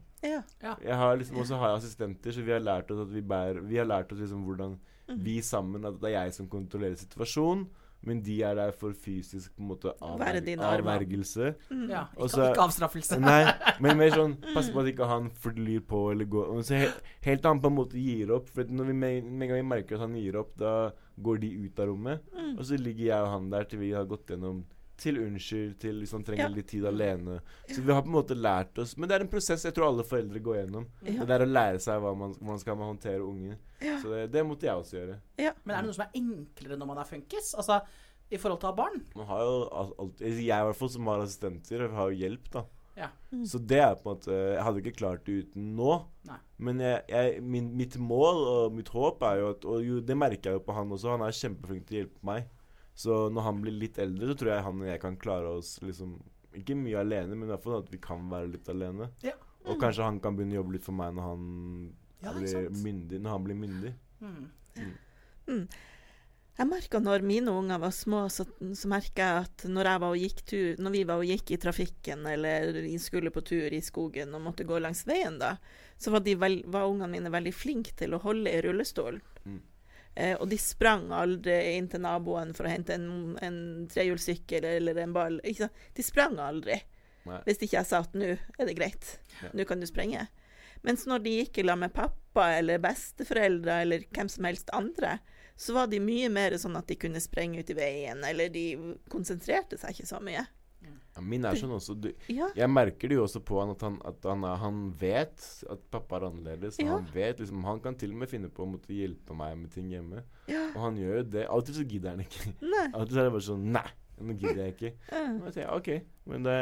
[0.62, 0.76] ja.
[0.82, 3.62] jeg har liksom også har jeg assistenter, så vi har lært oss at vi bærer
[3.68, 4.78] Vi har lært oss liksom hvordan.
[5.22, 7.68] Vi sammen At det er jeg som kontrollerer situasjonen,
[8.04, 11.54] men de er der for fysisk på en måte avverg avvergelse.
[11.72, 11.86] Mm.
[11.90, 13.20] Ja, ikke, så- ikke avstraffelse.
[13.20, 13.46] Nei,
[13.80, 17.00] men mer sånn pass på at ikke han flyr på eller går og så helt,
[17.24, 18.50] helt han på en måte gir opp.
[18.50, 20.92] For når vi med, med en gang vi merker at han gir opp, da
[21.24, 22.22] går de ut av rommet.
[22.36, 22.58] Mm.
[22.58, 24.66] Og så ligger jeg og han der til vi har gått gjennom
[25.04, 26.54] til unnskyld, til hvis han trenger Ja.
[26.56, 27.40] litt tid alene.
[27.70, 29.90] Så vi har på en måte lært oss Men det er en prosess jeg tror
[29.92, 30.88] alle foreldre går gjennom.
[31.04, 31.26] Ja.
[31.28, 33.58] Det er å lære seg hva man, hvordan skal man håndtere unge.
[33.84, 33.98] Ja.
[34.02, 35.20] Så det, det måtte jeg også gjøre.
[35.44, 35.52] Ja.
[35.66, 37.54] Men er det noe som er enklere når man er funkis?
[37.60, 37.82] Altså,
[38.32, 39.04] i forhold til å ha barn?
[39.16, 42.50] Man har jo al- alltid Jeg i hvert fall som har assistenter, har jo hjelp,
[42.56, 42.64] da.
[42.96, 43.08] Ja.
[43.34, 43.44] Mm.
[43.50, 45.94] Så det er på en måte Jeg hadde ikke klart det uten nå.
[46.30, 46.36] Nei.
[46.60, 50.16] Men jeg, jeg, min, mitt mål og mitt håp er jo at Og jo, det
[50.16, 51.10] merker jeg jo på han også.
[51.18, 52.46] Han er kjempeflink til å hjelpe meg.
[52.96, 55.80] Så når han blir litt eldre, så tror jeg han og jeg kan klare oss
[55.82, 56.20] liksom
[56.54, 59.10] Ikke mye alene, men i hvert fall at vi kan være litt alene.
[59.26, 59.34] Ja.
[59.66, 61.48] Og kanskje han kan begynne å jobbe litt for meg når han
[62.22, 63.20] Ja, blir myndig.
[63.24, 63.94] Når han blir myndig.
[64.22, 65.66] Mm.
[66.54, 70.14] Jeg merka når mine unger var små, så, så merka jeg at når, jeg var
[70.14, 73.82] og gikk tur, når vi var og gikk i trafikken eller skulle på tur i
[73.82, 75.56] skogen og måtte gå langs veien, da,
[75.98, 79.18] så var, de vel, var ungene mine veldig flinke til å holde i rullestol.
[80.16, 83.58] Eh, og de sprang aldri inn til naboen for å hente en, en
[83.90, 85.40] trehjulssykkel eller en ball.
[85.44, 86.78] De sprang aldri.
[87.26, 87.40] Nei.
[87.48, 89.50] Hvis ikke jeg sa at nå er det greit, Ja.
[89.56, 90.28] nå kan du sprenge.
[90.84, 95.18] Mens når de gikk i lag med pappa eller besteforeldre eller hvem som helst andre,
[95.56, 98.66] så var de mye mer sånn at de kunne sprenge ut i veien, eller de
[99.10, 100.44] konsentrerte seg ikke så mye.
[101.22, 101.94] Min er sånn også.
[102.02, 105.64] Du, Ja, Jeg merker det jo også på han at han, at han, han vet
[105.70, 106.80] at pappa er annerledes.
[106.82, 106.96] Ja.
[106.96, 109.72] Han vet liksom Han kan til og med finne på å måtte hjelpe meg med
[109.72, 110.24] ting hjemme.
[110.48, 111.46] ja, Og han gjør jo det.
[111.48, 112.56] Alltid så gidder han ikke.
[112.94, 113.86] Av og til er det bare sånn Nei,
[114.24, 114.94] nå gidder jeg ikke.
[115.12, 115.90] ja, jeg ok,
[116.32, 116.56] men det,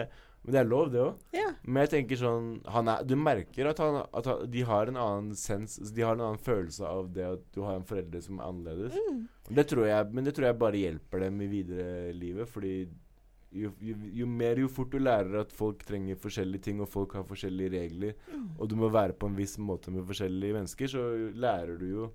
[0.44, 1.18] men det er lov, det òg.
[1.64, 5.36] Men jeg tenker sånn han er, Du merker at, han, at de har en annen
[5.38, 8.48] sens De har en annen følelse av det at du har en forelder som er
[8.50, 8.96] annerledes.
[8.98, 9.22] mm,
[9.54, 12.50] Det tror jeg, men det tror jeg bare hjelper dem i videre livet.
[12.50, 12.76] Fordi
[13.52, 17.16] jo, jo, jo mer jo fort du lærer at folk trenger forskjellige ting, og folk
[17.18, 18.50] har forskjellige regler, mm.
[18.58, 22.12] og du må være på en viss måte med forskjellige mennesker, så lærer du jo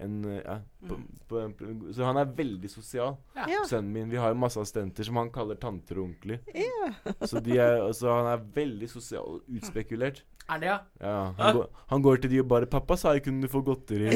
[0.00, 0.56] en eh, ja,
[0.88, 0.96] på,
[1.28, 1.54] på en,
[1.94, 3.16] Så han er veldig sosial.
[3.36, 3.46] Ja.
[3.50, 6.40] ja, Sønnen min Vi har jo masse assistenter som han kaller tanter og onkler.
[6.56, 6.92] ja.
[7.28, 10.24] Så de er, så, han er veldig sosial og utspekulert.
[10.50, 10.78] Er det, ja?
[11.00, 14.10] Ja, han, går, han går til de og bare 'Pappa sa jeg kunne få godteri'.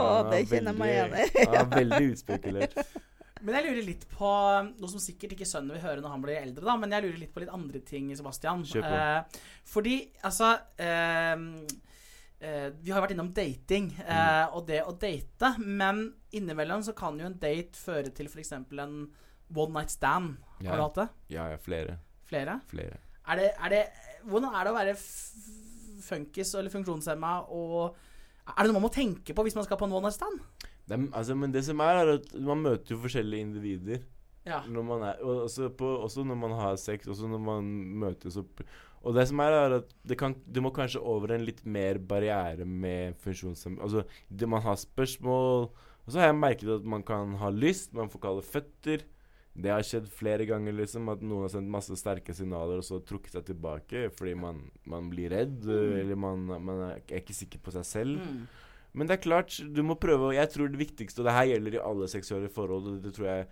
[0.00, 1.26] Å, det er kjenner jeg meg igjen i.
[1.42, 2.78] Han er veldig utspekulert.
[3.44, 4.28] Men jeg lurer litt på
[4.80, 7.18] noe som sikkert ikke sønnen vil høre når han blir eldre, da, men jeg lurer
[7.20, 8.62] litt på litt andre ting, Sebastian.
[8.80, 11.34] Eh, fordi, altså eh,
[12.40, 16.96] eh, Vi har jo vært innom dating eh, og det å date, men innimellom så
[16.96, 18.54] kan jo en date føre til f.eks.
[18.56, 18.96] en
[19.54, 20.38] one night stand.
[20.62, 20.76] Har Ja.
[20.80, 21.08] du hatt det?
[21.36, 21.98] Ja, ja, flere.
[22.24, 22.60] Flere?
[22.72, 22.96] Flere.
[23.28, 23.82] Er det, er det,
[24.24, 24.96] hvordan er det å være
[26.04, 27.94] funkis eller funksjonshemma og
[28.44, 30.40] Er det noe man må tenke på hvis man skal på en one night stand?
[30.84, 34.02] Det er, altså, men det som er, er at man møter jo forskjellige individer.
[34.44, 34.60] Ja.
[34.68, 37.68] Når man er, og også, på, også når man har sex, også når man
[38.02, 38.60] møtes opp
[39.00, 41.96] Og det som er, er at det, kan, du må kanskje over en litt mer
[41.96, 47.06] barriere med funksjonshemmede Altså, det, man har spørsmål Og så har jeg merket at man
[47.08, 49.06] kan ha lyst, man får kalle føtter.
[49.54, 52.98] Det har skjedd flere ganger, liksom, at noen har sendt masse sterke signaler og så
[53.06, 57.72] trukket seg tilbake fordi man, man blir redd, eller man, man er ikke sikker på
[57.78, 58.20] seg selv.
[58.20, 58.44] Mm.
[58.94, 61.48] Men det er klart, du må prøve og Jeg tror det viktigste, og det her
[61.50, 63.46] gjelder i alle seksuelle forhold, og det tror jeg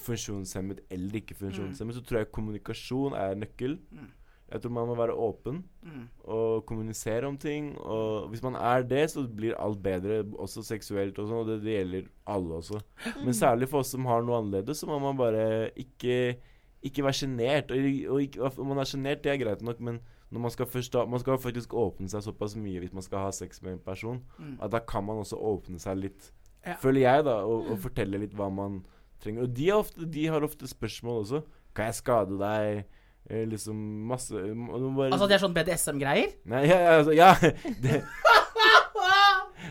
[0.00, 3.78] funksjonshemmet eller ikke funksjonshemmet, så tror jeg kommunikasjon er nøkkel.
[3.90, 4.12] Mm.
[4.52, 6.08] Jeg tror man må være åpen Mm.
[6.24, 7.74] og kommunisere om ting.
[7.78, 11.58] Og hvis man er det, så blir alt bedre, også seksuelt og sånn, og det,
[11.64, 12.80] det gjelder alle også.
[13.24, 16.36] Men særlig for oss som har noe annerledes, så må man bare ikke
[16.84, 17.70] ikke være sjenert.
[17.72, 17.78] Og,
[18.12, 20.00] og og, om man er sjenert, det er greit nok, men
[20.40, 23.62] man skal forstå, Man skal faktisk åpne seg såpass mye hvis man skal ha sex
[23.62, 24.58] med en person, Mm.
[24.62, 26.32] at da kan man også åpne seg litt,
[26.66, 26.74] Ja.
[26.80, 28.84] føler jeg, da, og, og fortelle litt hva man
[29.20, 29.42] trenger.
[29.42, 31.42] Og de, ofte, de har ofte spørsmål også.
[31.74, 32.84] Kan jeg skade deg?
[33.30, 33.74] Eh, liksom
[34.06, 36.34] masse bare, Altså det er sånn BDSM-greier?
[36.44, 37.34] Nei, ja, ja, altså, ja
[37.82, 38.02] det,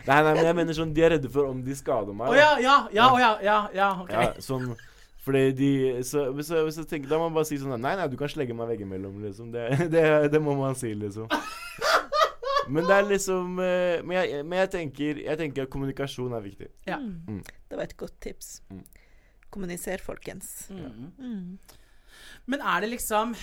[0.06, 2.28] Nei, nei, men jeg mener sånn De er redde for om de skader meg.
[2.28, 4.10] Å oh, ja, ja, ja, å ja, ja, ja, ok.
[4.10, 4.74] Ja, sånn
[5.24, 5.68] Fordi de
[6.04, 8.16] Så hvis jeg, hvis jeg tenker Da må man bare si sånn Nei, nei, du
[8.20, 9.52] kan slegge meg veggimellom, liksom.
[9.54, 9.62] Det,
[9.94, 10.02] det,
[10.34, 11.30] det må man si, liksom.
[12.68, 16.44] Men det er liksom eh, Men jeg, men jeg tenker Jeg tenker at kommunikasjon er
[16.44, 16.68] viktig.
[16.88, 16.98] Ja.
[17.00, 17.40] Mm.
[17.44, 18.58] Det var et godt tips.
[18.72, 18.84] Mm.
[19.54, 20.68] Kommuniser, folkens.
[20.72, 21.10] Mm.
[21.18, 21.58] Mm.
[22.52, 23.34] Men er det liksom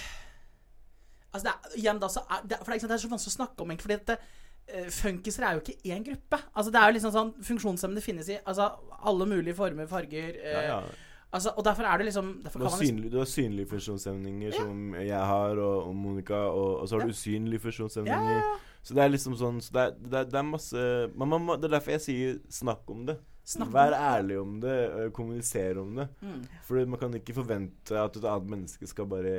[1.31, 3.31] Altså det er, igjen da så er, det, For det er, det er så vanskelig
[3.31, 3.85] å snakke om, egentlig.
[3.87, 6.41] Fordi at eh, funkiser er jo ikke én gruppe.
[6.51, 8.67] Altså Det er jo liksom sånn Funksjonshemmede finnes i altså,
[9.07, 10.35] alle mulige former, farger.
[10.41, 11.07] eh, Ja, ja.
[11.31, 14.95] Altså, og derfor er det liksom Du har, liksom, synlig, du har synlige funksjonshemninger, som
[14.99, 18.31] jeg har, og, og Monica, og, og så har du usynlige ja, funksjonshemninger.
[18.35, 18.57] ja, ja.
[18.83, 21.59] Så det er liksom sånn så det, er, det, er, det er masse man, man,
[21.61, 23.15] Det er derfor jeg sier snakk om det.
[23.47, 24.01] Snakk om Vær det.
[24.09, 24.75] ærlig om det.
[25.13, 26.07] kommuniser om det.
[26.21, 26.41] Mm.
[26.67, 29.35] For man kan ikke forvente at et annet menneske skal bare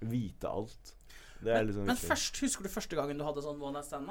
[0.00, 0.94] vite alt.
[1.40, 4.10] Det Men, liksom men først, husker du første gangen du hadde sånn one night stand?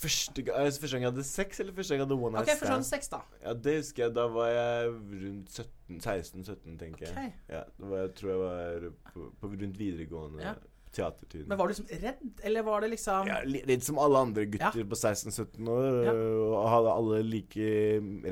[0.00, 2.48] Første, gang, altså, første gang jeg hadde sex, eller første gang jeg hadde one night
[2.56, 2.84] sånn stand?
[2.88, 3.18] sex, da.
[3.44, 4.14] Ja, Det husker jeg.
[4.16, 4.90] Da var jeg
[5.26, 7.12] rundt 17, 16-17, tenker jeg.
[7.12, 7.38] Ok.
[7.52, 10.54] Ja, da var jeg, tror jeg var på, på rundt videregående Ja.
[10.90, 11.46] Teatertiden.
[11.46, 14.42] Men var du liksom redd, eller var det liksom Ja, li- litt som alle andre
[14.50, 16.00] gutter på 16-17 år.
[16.08, 16.14] Ja.
[16.48, 17.68] Og hadde alle like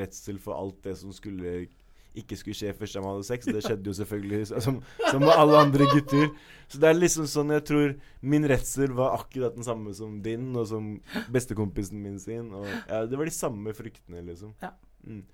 [0.00, 1.68] redsel for alt det som skulle
[2.20, 3.48] ikke skulle skje først da man hadde sex.
[3.48, 6.28] Det skjedde jo selvfølgelig som, som med alle andre gutter.
[6.68, 10.50] Så det er liksom sånn jeg tror min redsel var akkurat den samme som din,
[10.58, 10.92] og som
[11.32, 12.52] bestekompisen min sin.
[12.52, 14.54] Og ja, det var de samme fryktene, liksom.
[14.62, 14.74] Ja.
[15.06, 15.24] Mm.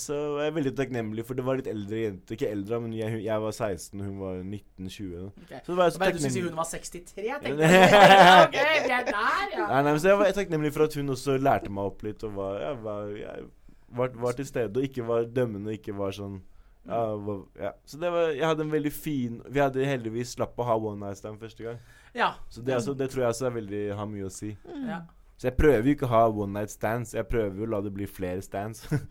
[0.00, 2.36] Så jeg er veldig takknemlig, for det var litt eldre jenter.
[2.36, 5.26] Ikke eldre, men jeg, jeg var 16, og hun var 19-20.
[5.44, 5.60] Okay.
[5.66, 7.68] Så det var jeg Så så bare du skulle si hun var 63, jeg tenkte
[7.68, 7.82] jeg.
[7.82, 9.66] Er der, ja.
[9.68, 12.24] Nei, nei, men så jeg var takknemlig for at hun også lærte meg opp litt,
[12.24, 13.48] og var, ja, var, jeg
[13.88, 16.40] var, var til stede, og ikke var dømmende, og ikke var sånn
[16.86, 17.72] ja, var, ja.
[17.84, 21.00] Så det var, jeg hadde en veldig fin Vi hadde heldigvis slapp å ha one
[21.00, 21.80] night stand første gang.
[22.14, 22.28] Ja.
[22.48, 24.52] Så det, altså, det tror jeg også er veldig, har mye å si.
[24.86, 25.00] ja.
[25.36, 27.10] Så jeg prøver jo ikke å ha one night stands.
[27.12, 28.86] Jeg prøver jo å la det bli flere stands.
[28.88, 29.02] Én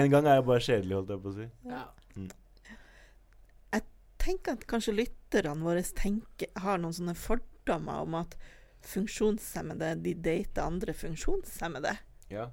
[0.00, 1.46] en gang er jeg bare kjedelig, holdt jeg på å si.
[1.70, 1.84] ja.
[4.24, 8.36] tenker at kanskje lytterne våre tenker, har noen sånne fordommer om at
[8.84, 11.96] funksjonshemmede de dater andre funksjonshemmede.
[12.30, 12.44] Ja.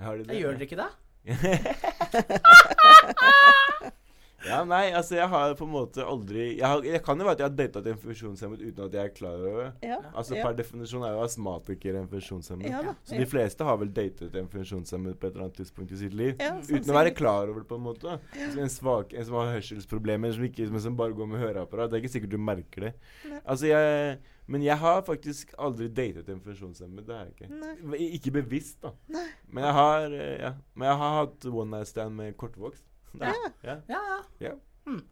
[0.00, 0.34] Har de det?
[0.34, 0.90] Jeg gjør dere ikke det?
[4.46, 7.36] Ja, nei, altså jeg har på en måte aldri Jeg, har, jeg kan jo være
[7.36, 9.88] at jeg har datet en funksjonshemmet uten at jeg er klar over det.
[9.90, 10.46] Ja, Altså ja.
[10.46, 12.70] Per definisjon er jo astmatiker en funksjonshemmet.
[12.72, 13.20] Ja Så ja.
[13.20, 16.34] de fleste har vel datet en funksjonshemmet på et eller annet tidspunkt i sitt liv.
[16.40, 18.16] Ja, Uten å være klar over det, på en måte.
[18.40, 21.90] Så En, svak, en som har hørselsproblemer, som, ikke, men som bare går med høreapparat.
[21.92, 22.92] Det er ikke sikkert du merker det.
[23.28, 23.40] Nei.
[23.44, 24.18] Altså jeg
[24.50, 27.04] Men jeg har faktisk aldri datet en funksjonshemmet.
[27.06, 27.50] Det har jeg ikke.
[27.60, 27.98] Nei.
[28.16, 28.90] Ikke bevisst, da.
[29.14, 29.28] Nei.
[29.52, 30.54] Men jeg har eh, Ja.
[30.74, 32.82] Men jeg har hatt one night stand med kortvokst.
[33.18, 33.32] Ja.
[33.64, 33.76] ja.
[33.88, 34.18] Ja, ja.
[34.40, 34.52] Ja.
[34.86, 35.02] Hmm.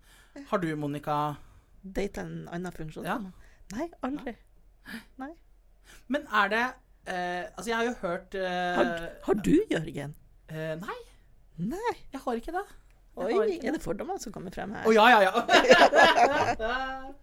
[0.51, 1.35] Har du, Monica
[1.83, 3.33] Date en annen funksjonshemmet?
[3.75, 4.35] Nei, aldri.
[6.09, 6.63] Men er det
[7.07, 10.15] eh, Altså, jeg har jo hørt eh, Har, har du, Jørgen?
[10.49, 10.99] eh, Nei,
[11.59, 11.95] Nei.
[12.13, 12.65] jeg har ikke det.
[13.27, 14.87] Oi, er det fordommer som kommer frem her?
[14.87, 15.33] Å, ja, ja, ja.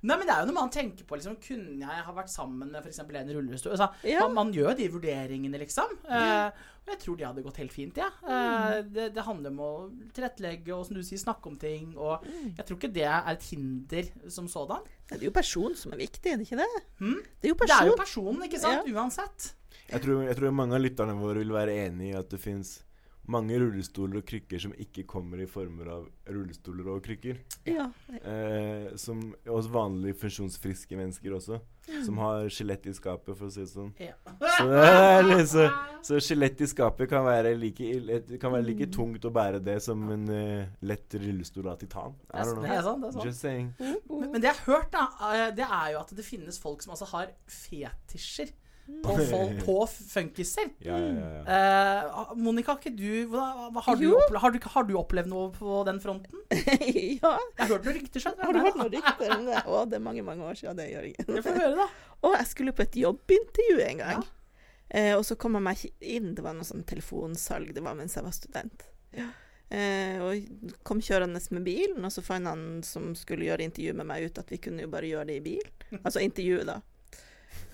[0.00, 2.70] Nei, men det er jo noe man tenker på liksom, Kunne jeg ha vært sammen
[2.72, 3.02] med f.eks.
[3.04, 3.74] en rullestol?
[3.74, 4.22] Altså, Ja.
[4.24, 5.92] man, man gjør jo de vurderingene, liksom.
[6.08, 6.48] Eh,
[6.80, 8.08] og jeg tror de hadde gått helt fint, jeg.
[8.24, 8.38] Ja.
[8.78, 9.70] Eh, det, det handler om å
[10.16, 11.92] tilrettelegge og som du sier, snakke om ting.
[12.00, 12.24] Og
[12.56, 14.88] jeg tror ikke det er et hinder som sådan.
[15.10, 16.70] Det er jo personen som er viktig, er det ikke det?
[17.02, 17.18] Hm?
[17.36, 18.04] Det er jo Det er jo person.
[18.06, 18.88] personen, ikke sant?
[18.96, 19.50] Uansett.
[19.90, 22.78] Jeg tror, jeg tror mange av lytterne våre vil være enig i at det fins
[23.30, 27.40] mange rullestoler og krykker som ikke kommer i former av rullestoler og krykker.
[27.68, 27.90] Ja.
[28.20, 31.60] Eh, som hos vanlige funksjonsfriske mennesker også.
[32.04, 33.88] Som har skjelett i skapet, for å si det sånn.
[33.98, 34.12] Ja.
[34.38, 35.64] Så, det er så,
[36.06, 37.88] så skjelett i skapet kan være like,
[38.38, 42.14] kan være like tungt å bære det som en uh, lett rullestol av titan.
[42.30, 43.02] I don't Det er sant.
[43.02, 43.26] det er sant.
[43.26, 43.72] Just saying.
[43.80, 46.84] Men, men det jeg har hørt, da, eh, det er jo at det finnes folk
[46.84, 48.54] som altså har fetisjer
[49.04, 50.70] på, folk, på funkiser.
[50.84, 51.28] Ja, ja, ja.
[51.36, 51.58] ja.
[52.00, 54.16] Eh, Monica, har ikke du, hva, hva, har, du Jo.
[54.18, 56.42] opple har, du, har du opplevd noe på den fronten?
[56.52, 56.66] ja.
[56.90, 58.24] Jeg har hørt noen rykter.
[58.24, 59.62] skjønner Har du hørt noen rykter om det?
[59.64, 61.34] Å, det er mange, mange år siden det, Jørgen.
[61.36, 61.88] Jeg får høre, da.
[62.26, 64.24] Og jeg skulle på et jobbintervju en gang.
[64.90, 66.32] Eh, og så kom jeg meg ikke inn.
[66.36, 67.70] Det var noe sånn telefonsalg.
[67.76, 68.84] Det var mens jeg var student.
[69.70, 74.08] Eh, og kom kjørende med bilen, og så fant han som skulle gjøre intervju med
[74.10, 75.68] meg, ut at vi kunne jo bare gjøre det i bil.
[76.02, 76.80] Altså intervjuet, da.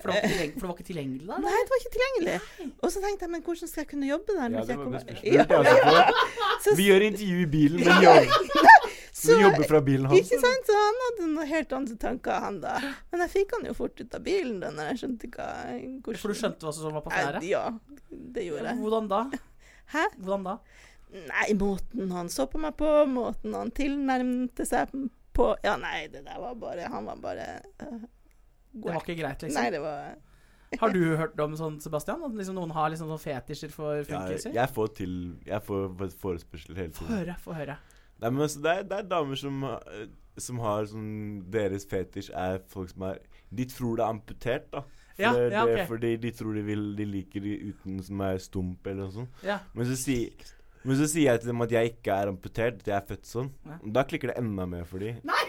[0.01, 1.37] For det var ikke for det var ikke tilgjengelig da?
[1.45, 2.37] Nei, det var ikke tilgjengelig.
[2.83, 4.57] Og så tenkte jeg, men hvordan skal jeg kunne jobbe der?
[4.57, 6.03] Ja, det var jeg best kommer- spørsmål.
[6.57, 8.31] Altså, Vi gjør intervju i bilen, men jobb,
[9.21, 10.21] så- vi jobber fra bilen hans.
[10.21, 10.67] Ikke sant?
[10.71, 12.75] Så han hadde noen helt andre tanker, han da.
[13.13, 16.21] Men jeg fikk han jo fort ut av bilen da når jeg skjønte hva hvordan,
[16.23, 17.43] For du skjønte hva som var på fjerde?
[17.43, 17.65] Eh, Ja,
[18.11, 18.81] det gjorde jeg.
[18.85, 19.23] Hvordan da?
[19.95, 20.05] Hæ?
[20.19, 20.57] Hvordan da?
[21.17, 24.91] Nei, måten han så på meg på, måten han tilnærmte seg
[25.37, 27.45] på Ja, nei, det der var bare Han var bare
[27.85, 28.01] uh,
[28.83, 29.63] Det var ikke greit, liksom?
[29.63, 30.17] Nei, det var
[30.81, 32.25] Har du hørt om sånn, Sebastian?
[32.27, 34.25] At liksom noen har liksom sånn fetisjer for Ja,
[34.57, 35.13] jeg får til
[35.47, 37.07] Jeg får forespørsler hele tiden.
[37.07, 37.77] Få høre, få høre.
[38.19, 40.07] Nei, men altså, det, er, det er damer som, eh,
[40.41, 41.11] som har sånn
[41.53, 43.19] Deres fetisj er folk som er
[43.53, 44.83] De tror det er amputert, da.
[45.17, 45.87] For Ja, det, ja, det.
[45.89, 49.43] Fordi de tror de, vil, de liker de uten som er stump eller noe sånt.
[49.47, 49.61] Ja.
[49.73, 50.51] Men så, sier-
[50.83, 53.25] men så sier jeg til dem at jeg ikke er amputert, at jeg er født
[53.31, 53.49] sånn.
[53.65, 53.79] Ja.
[53.97, 55.23] Da klikker det enda mer for dem.
[55.25, 55.47] Nei!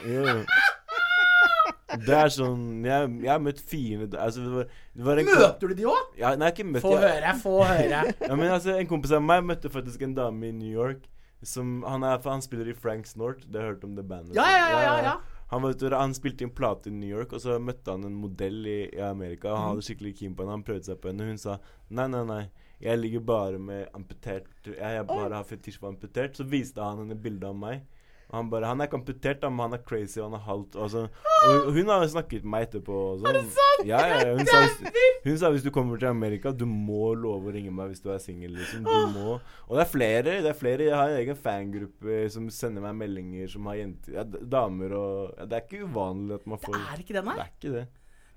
[1.88, 4.66] Det er sånn Jeg, jeg har møtt fine Altså, det var,
[4.98, 6.10] det var en Møter du de òg?
[6.20, 7.06] Ja, nei, ikke møtt Få jeg.
[7.06, 8.02] høre, få høre.
[8.28, 11.06] Ja, men altså, En kompis av meg møtte faktisk en dame i New York.
[11.46, 13.46] Som, han, er, han spiller i Frank Snort.
[13.46, 14.36] Det har hørt om det bandet?
[14.36, 15.16] Ja, ja, ja, ja, ja.
[15.52, 18.66] Han, vet, han spilte inn plate i New York, og så møtte han en modell
[18.68, 19.54] i, i Amerika.
[19.54, 20.58] Og han hadde skikkelig keen på henne.
[20.58, 21.24] Han prøvde seg på henne.
[21.24, 22.42] og Hun sa nei, nei, nei.
[22.84, 26.36] Jeg ligger bare med amputert Jeg, jeg bare har fetisj for amputert.
[26.38, 27.86] Så viste han henne bilde av meg.
[28.34, 30.76] Han bare Han er ikke amputert, da, men han er crazy, og han er halvt
[30.76, 31.04] og, så,
[31.48, 32.98] og hun har snakket med meg etterpå.
[33.14, 33.28] Og.
[33.30, 33.86] Er det sant?
[33.88, 34.34] Ja, ja.
[34.36, 34.92] Hun, sa,
[35.24, 38.12] hun sa hvis du kommer til Amerika, du må love å ringe meg hvis du
[38.12, 38.58] er singel.
[38.58, 38.84] Liksom.
[38.84, 39.38] Du må.
[39.70, 40.36] Og det er flere.
[40.44, 44.20] Det er flere Jeg har en egen fangruppe som sender meg meldinger som har jenter
[44.20, 47.38] ja, Damer og ja, Det er ikke uvanlig at man Det er ikke det, nei.
[47.38, 47.88] Det er ikke det.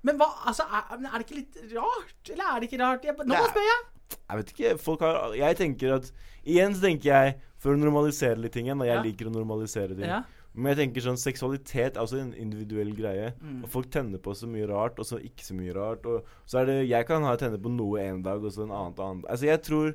[0.07, 2.19] Men hva, altså, er, er det ikke litt rart?
[2.31, 3.05] Eller er det ikke rart?
[3.05, 3.87] Jeg, nå spør jeg.
[4.17, 4.75] Jeg vet ikke.
[4.81, 8.81] Folk har Jeg tenker at Igjen så tenker jeg for å normalisere litt ting igjen.
[8.81, 9.03] Og jeg Ja.
[9.05, 10.09] liker å normalisere ting.
[10.09, 10.23] Ja.
[10.53, 13.29] Men jeg tenker sånn seksualitet er også en individuell greie.
[13.39, 13.63] Mm.
[13.63, 16.05] Og folk tenner på så mye rart, og så ikke så mye rart.
[16.05, 18.71] Og så er det Jeg kan ha tenne på noe en dag, og så en
[18.75, 19.93] annen annen Altså, jeg tror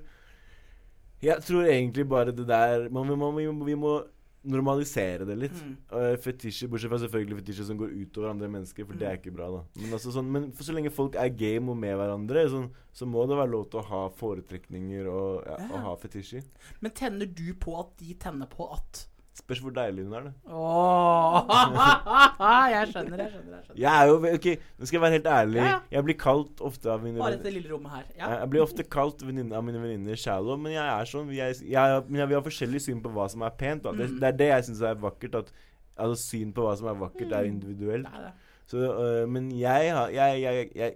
[1.23, 4.05] Jeg tror egentlig bare det der man, vi, må, vi må
[4.47, 5.57] normalisere det litt.
[5.63, 5.75] Mm.
[5.93, 9.35] Uh, fetisjer, bortsett fra selvfølgelig fetisjer som går utover andre mennesker, for det er ikke
[9.37, 9.63] bra, da.
[9.81, 13.27] Men, altså, sånn, men så lenge folk er game og med hverandre, sånn, så må
[13.29, 15.69] det være lov til å ha foretrekninger og, ja, Ja.
[15.73, 16.47] og ha fetisjer.
[16.81, 20.33] Men tenner du på at de tenner på at Spørs hvor deilig hun er, det.
[20.49, 21.51] Åh,
[22.73, 23.53] Jeg skjønner, jeg skjønner.
[23.57, 24.47] jeg skjønner Jeg er jo Ok,
[24.79, 25.59] nå skal jeg være helt ærlig.
[25.61, 25.79] Ja, ja.
[25.97, 28.07] Jeg blir kalt ofte av mine Bare dette lille rommet her.
[28.17, 28.31] Ja.
[28.41, 32.01] Jeg blir ofte kalt venninne av mine venninner shallow, men jeg er sånn jeg, jeg,
[32.17, 33.85] jeg, Vi har forskjellig syn på hva som er pent.
[33.85, 33.93] Da.
[33.93, 34.21] Det, Mm.
[34.23, 35.35] det er det jeg syns er vakkert.
[35.43, 35.53] At,
[35.97, 38.07] altså Syn på hva som er vakkert, er individuelt.
[38.09, 38.33] Det er det.
[38.73, 40.95] Så, øh, men jeg, jeg,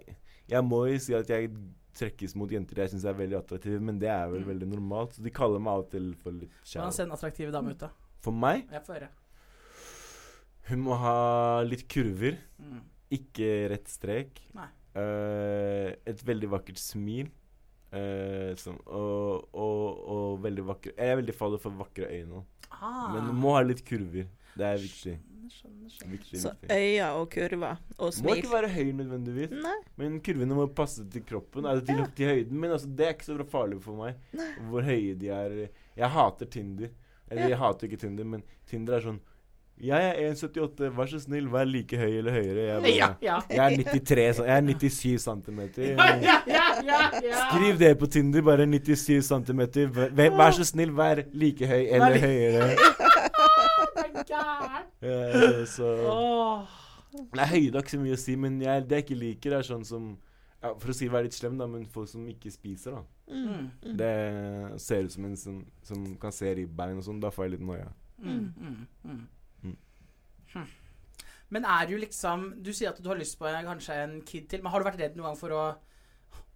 [0.50, 1.50] jeg, må jo si at jeg
[2.00, 4.48] trekkes mot jenter jeg syns er veldig attraktive, men det er vel Mm.
[4.48, 5.14] veldig normalt.
[5.18, 6.90] Så de kaller meg av og til for litt Hvordan shallow.
[6.96, 7.88] ser en attraktiv dame ut, da?
[8.20, 9.08] For meg Jeg får høre.
[10.70, 12.80] Hun må ha litt kurver, Mm.
[13.10, 14.40] ikke rett strek.
[14.54, 14.68] Nei.
[14.94, 17.30] Eh, et veldig vakkert smil.
[17.90, 22.44] Uh, sånn, og, og, og veldig vakre Jeg er veldig fader for vakre øyne.
[22.70, 23.08] Ah.
[23.16, 24.28] Men du må ha litt kurver.
[24.54, 25.16] Det er viktig.
[25.50, 26.70] Skjønner, skjønner, viktig, Så viktig.
[26.70, 29.74] øyne og kurver og smil Må ikke være høy nødvendigvis, Nei.
[29.98, 31.66] men kurvene må passe til kroppen.
[31.66, 32.06] Altså til, Ja.
[32.14, 32.60] til høyden.
[32.62, 34.14] Men altså, det er ikke så farlig for meg.
[34.38, 34.46] Nei.
[34.70, 35.58] Hvor høye de er.
[35.98, 36.90] Jeg hater Tinder.
[37.30, 39.20] Eller jeg hater ikke Tinder, men Tinder er sånn
[39.80, 42.64] Jeg er 1,78, vær så snill, vær like høy eller høyere.
[42.66, 43.36] Jeg, bare, Ja, ja.
[43.48, 45.86] jeg er 93, jeg er 97 centimeter.
[45.94, 46.34] Ja, ja,
[46.84, 47.38] ja, ja.
[47.46, 49.86] Skriv det på Tinder, bare 97 centimeter.
[49.96, 52.26] Vær, vær så snill, vær like høy eller like.
[52.26, 52.68] høyere.
[54.00, 54.90] Er gærent.
[55.02, 55.88] Eh, så.
[57.34, 59.66] Nei, høyde har ikke så mye å si, men jeg, det jeg ikke liker, er
[59.66, 60.10] sånn som
[60.60, 63.02] ja, For å si være litt slem, da, men folk som ikke spiser, da.
[63.30, 63.70] Mm.
[63.84, 63.96] Mm.
[63.96, 67.20] Det ser ut som en som, som kan se ribbein og sånn.
[67.22, 67.86] Da får jeg litt noia.
[68.20, 69.20] Mm, mm, mm.
[69.64, 69.76] Mm.
[70.54, 70.66] Hm.
[71.50, 74.60] Men er du liksom Du sier at du har lyst på kanskje en kid til,
[74.62, 75.62] men har du vært redd noen gang for å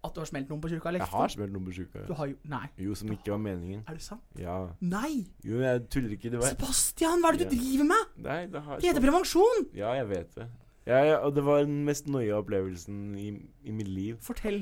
[0.05, 0.91] At du har smelt noen på tjuka?
[0.93, 2.03] Jeg har smelt noen på sjuka.
[2.05, 2.67] Du har jo Nei.
[2.77, 3.81] Jo, som ikke var meningen.
[3.89, 4.21] Er det sant?
[4.37, 4.59] Ja.
[4.79, 5.25] Nei!
[5.43, 6.29] Jo, jeg tuller ikke.
[6.29, 7.61] Det var Sebastian, hva er det du Ja.
[7.63, 8.13] driver med?
[8.27, 9.65] Nei, det har Det heter prevensjon!
[9.73, 10.47] Ja, jeg vet det.
[10.85, 13.31] Ja, ja, og det var den mest noia opplevelsen i,
[13.65, 14.19] i mitt liv.
[14.21, 14.61] Fortell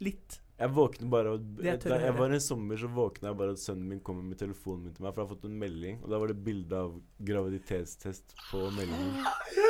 [0.00, 0.40] litt.
[0.60, 3.86] Jeg våkner bare og, da jeg var en sommer, så våkna jeg bare at sønnen
[3.88, 6.18] min kommer med telefonen min til meg, for jeg har fått en melding, og da
[6.20, 6.98] var det bilde av
[7.30, 9.22] graviditetstest på meldingen.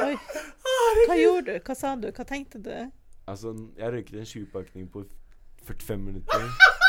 [0.03, 0.17] Oi.
[1.07, 1.61] Hva gjorde du?
[1.69, 2.09] Hva sa du?
[2.11, 2.73] Hva tenkte du?
[3.31, 5.05] Altså, jeg røyket en 20-pakning på
[5.69, 6.80] 45 minutter.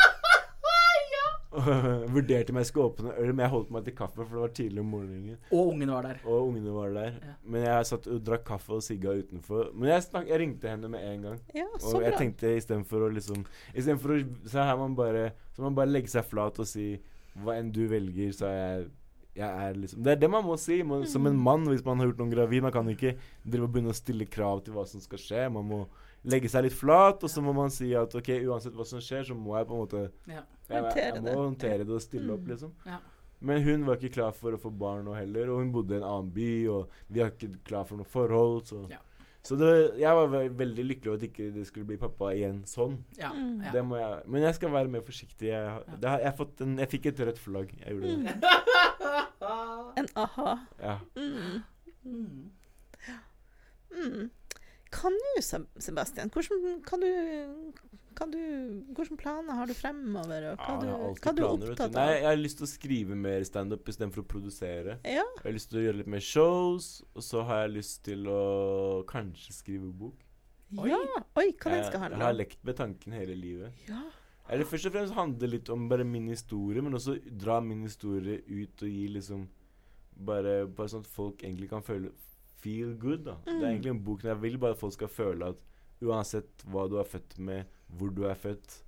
[2.14, 4.54] Vurderte om jeg skulle åpne øl, men jeg holdt meg til kaffe, for det var
[4.56, 5.36] tidlig om morgenen.
[5.50, 6.22] Og ungene var der.
[6.24, 7.18] Og ungene var der.
[7.20, 7.34] Ja.
[7.44, 9.70] Men jeg satt og drakk kaffe og sigga utenfor.
[9.74, 11.38] Men jeg, snak jeg ringte henne med en gang.
[11.56, 12.22] Ja, så Og jeg bra.
[12.24, 16.24] tenkte istedenfor å liksom Istedenfor å Så her man bare Så man bare legge seg
[16.28, 16.94] flat og si
[17.42, 18.90] hva enn du velger, så er jeg
[19.32, 21.96] jeg er liksom Det er det man må si må, som en mann hvis man
[21.96, 22.62] har gjort noen gravid.
[22.66, 25.46] Man kan ikke drive og begynne å stille krav til hva som skal skje.
[25.54, 25.78] Man må
[26.24, 29.24] legge seg litt flat, og så må man si at OK, uansett hva som skjer,
[29.26, 30.42] så må jeg på en måte Ja.
[30.68, 31.34] Jeg, Håndtere jeg må det.
[31.36, 32.72] håndtere det og stille opp, liksom.
[32.86, 32.98] Ja.
[33.40, 35.98] Men hun var ikke klar for å få barn nå heller, og hun bodde i
[35.98, 38.98] en annen by, og vi var ikke klar for noe forhold, så Ja.
[39.42, 42.60] Så det, jeg var ve veldig lykkelig over at ikke det skulle bli pappa igjen
[42.64, 43.00] sånn.
[43.18, 43.32] Ja.
[43.34, 43.62] Mm.
[43.64, 43.72] ja.
[43.74, 45.48] Det må jeg, men jeg skal være mer forsiktig.
[45.50, 47.72] Jeg, det har, jeg, fått en, jeg fikk et rødt flagg.
[47.82, 48.22] Jeg gjorde Mm.
[48.22, 48.36] det.
[49.98, 50.54] En aha.
[50.80, 50.98] Ja.
[51.16, 51.62] Mm.
[53.90, 54.30] Mm.
[54.92, 55.32] Hva nå,
[55.80, 56.30] Sebastian?
[56.34, 57.08] Hvordan, kan du,
[58.18, 58.38] kan du,
[58.92, 60.48] hvordan planer har du fremover?
[60.52, 61.72] Og hva, Ja, du, hva er du planer, vet du.
[61.72, 62.16] opptatt Nei, av?
[62.18, 64.98] jeg har lyst til å skrive mer standup istedenfor å produsere.
[65.08, 65.24] Ja.
[65.38, 68.28] Jeg har lyst til å gjøre litt mer shows, og så har jeg lyst til
[68.28, 68.42] å
[69.08, 70.18] kanskje skrive bok.
[70.78, 70.88] Oi.
[70.92, 71.00] ja.
[71.36, 72.20] Oi, hva den skal handle om?
[72.22, 73.80] jeg har lekt med tanken hele livet.
[73.88, 74.02] Ja.
[74.52, 78.40] Eller først og fremst handle litt om bare min historie, men også dra min historie
[78.48, 79.48] ut og gi liksom
[80.12, 82.10] Bare, bare sånn at folk egentlig kan føle
[82.62, 83.36] Feel good, da.
[83.44, 83.64] Det er Mm.
[83.72, 85.56] egentlig en bok jeg vil bare at folk skal føle at
[86.02, 88.82] uansett hva du er født med, hvor du er født,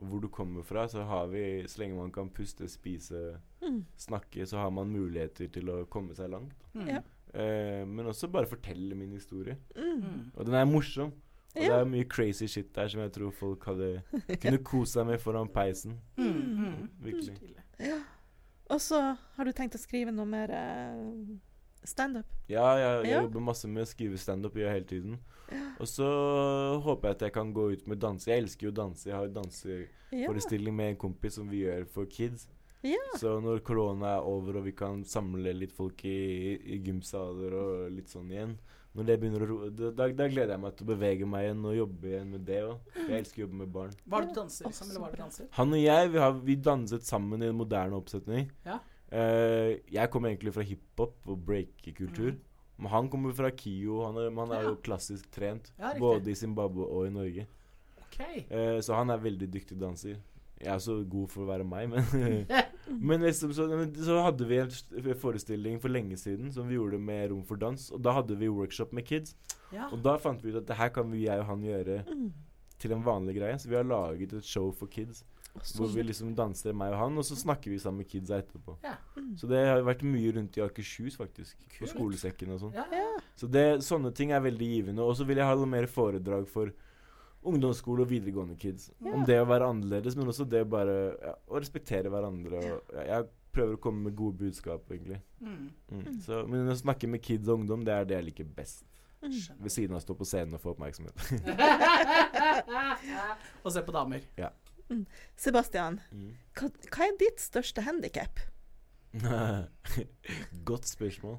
[0.00, 3.84] hvor du kommer fra, så har vi Så lenge man kan puste, spise, Mm.
[3.98, 6.54] snakke, så har man muligheter til å komme seg langt.
[6.74, 6.86] Mm.
[6.88, 7.00] Ja.
[7.34, 9.56] Eh, men også bare fortelle min historie.
[9.76, 10.00] Mm.
[10.02, 10.30] Mm.
[10.36, 11.12] Og den er morsom.
[11.56, 14.02] Og det er mye crazy shit der som jeg tror folk hadde
[14.40, 15.98] kunne kose seg med foran peisen.
[16.16, 16.56] Mm.
[16.56, 16.88] Mm.
[17.02, 17.36] Virkelig.
[17.80, 17.98] Ja.
[18.70, 21.36] Og så har du tenkt å skrive noe mer eh,
[21.84, 22.26] standup?
[22.48, 23.22] Ja, jeg, jeg Ja.
[23.22, 25.18] jobber masse med å skrive standup hele tiden.
[25.50, 25.72] Ja.
[25.80, 26.06] Og så
[26.82, 28.26] håper jeg at jeg kan gå ut med danse.
[28.30, 29.06] Jeg elsker jo å danse.
[29.08, 29.32] Jeg har jo
[30.12, 30.26] Ja.
[30.72, 32.48] med en kompis som vi gjør for kids.
[32.82, 32.96] ja.
[33.16, 37.90] Så når korona er over og vi kan samle litt folk i, i gymsaler og
[37.92, 38.54] litt sånn igjen
[38.96, 41.64] Når det begynner å ro da, da, gleder jeg meg til å bevege meg igjen
[41.64, 42.78] og jobbe igjen med det òg.
[42.96, 43.90] Jeg elsker å jobbe med barn.
[44.08, 44.90] Hva er det du danser, liksom?
[44.90, 45.46] Eller hva er det danser?
[45.52, 48.50] Han og jeg vi, har, vi danset sammen i en moderne oppsetning.
[48.66, 48.80] Ja.
[49.10, 52.36] Eh, jeg kommer egentlig fra hiphop og breakekultur.
[52.80, 54.00] Men han kommer fra KIO.
[54.06, 55.72] Han er, han er jo klassisk trent.
[55.78, 57.46] Ja, både i Zimbabwe og i Norge.
[58.06, 58.44] Okay.
[58.50, 60.16] Uh, så han er veldig dyktig danser.
[60.60, 62.46] Jeg er så god for å være meg, men
[63.10, 63.66] Men liksom så,
[64.02, 67.84] så hadde vi en forestilling for lenge siden som vi gjorde med Rom for dans.
[67.94, 69.36] Og da hadde vi workshop med kids.
[69.72, 69.86] Ja.
[69.92, 72.32] Og da fant vi ut at det her kan vi, jeg og han gjøre Mm.
[72.80, 73.58] til en vanlig greie.
[73.60, 75.22] Så vi har laget et show for kids.
[75.54, 78.76] Hvor vi liksom danser, meg og han, og så snakker vi sammen med kidsa etterpå.
[78.84, 78.94] Ja.
[79.16, 79.32] Mm.
[79.40, 81.58] Så det har vært mye rundt i Akershus, faktisk.
[81.78, 82.76] På skolesekken og sånn.
[82.78, 82.86] Ja.
[82.94, 83.08] Ja.
[83.38, 85.04] Så det, sånne ting er veldig givende.
[85.04, 86.72] Og så vil jeg ha noe mer foredrag for
[87.50, 88.90] ungdomsskole og videregående kids.
[89.00, 89.14] Ja.
[89.16, 92.60] Om det å være annerledes, men også det bare ja, å respektere hverandre.
[92.60, 95.18] Og, ja, jeg prøver å komme med gode budskap, egentlig.
[95.42, 95.66] Mm.
[95.90, 96.20] Mm.
[96.24, 98.86] Så, men å snakke med kids og ungdom, det er det jeg liker best.
[99.20, 99.34] Mm.
[99.60, 101.16] Ved siden av å stå på scenen og få oppmerksomhet.
[103.64, 104.24] Og se på damer.
[105.36, 106.32] Sebastian, Mm.
[106.58, 108.40] hva, hva er ditt største handikap?
[110.70, 111.38] Godt spørsmål.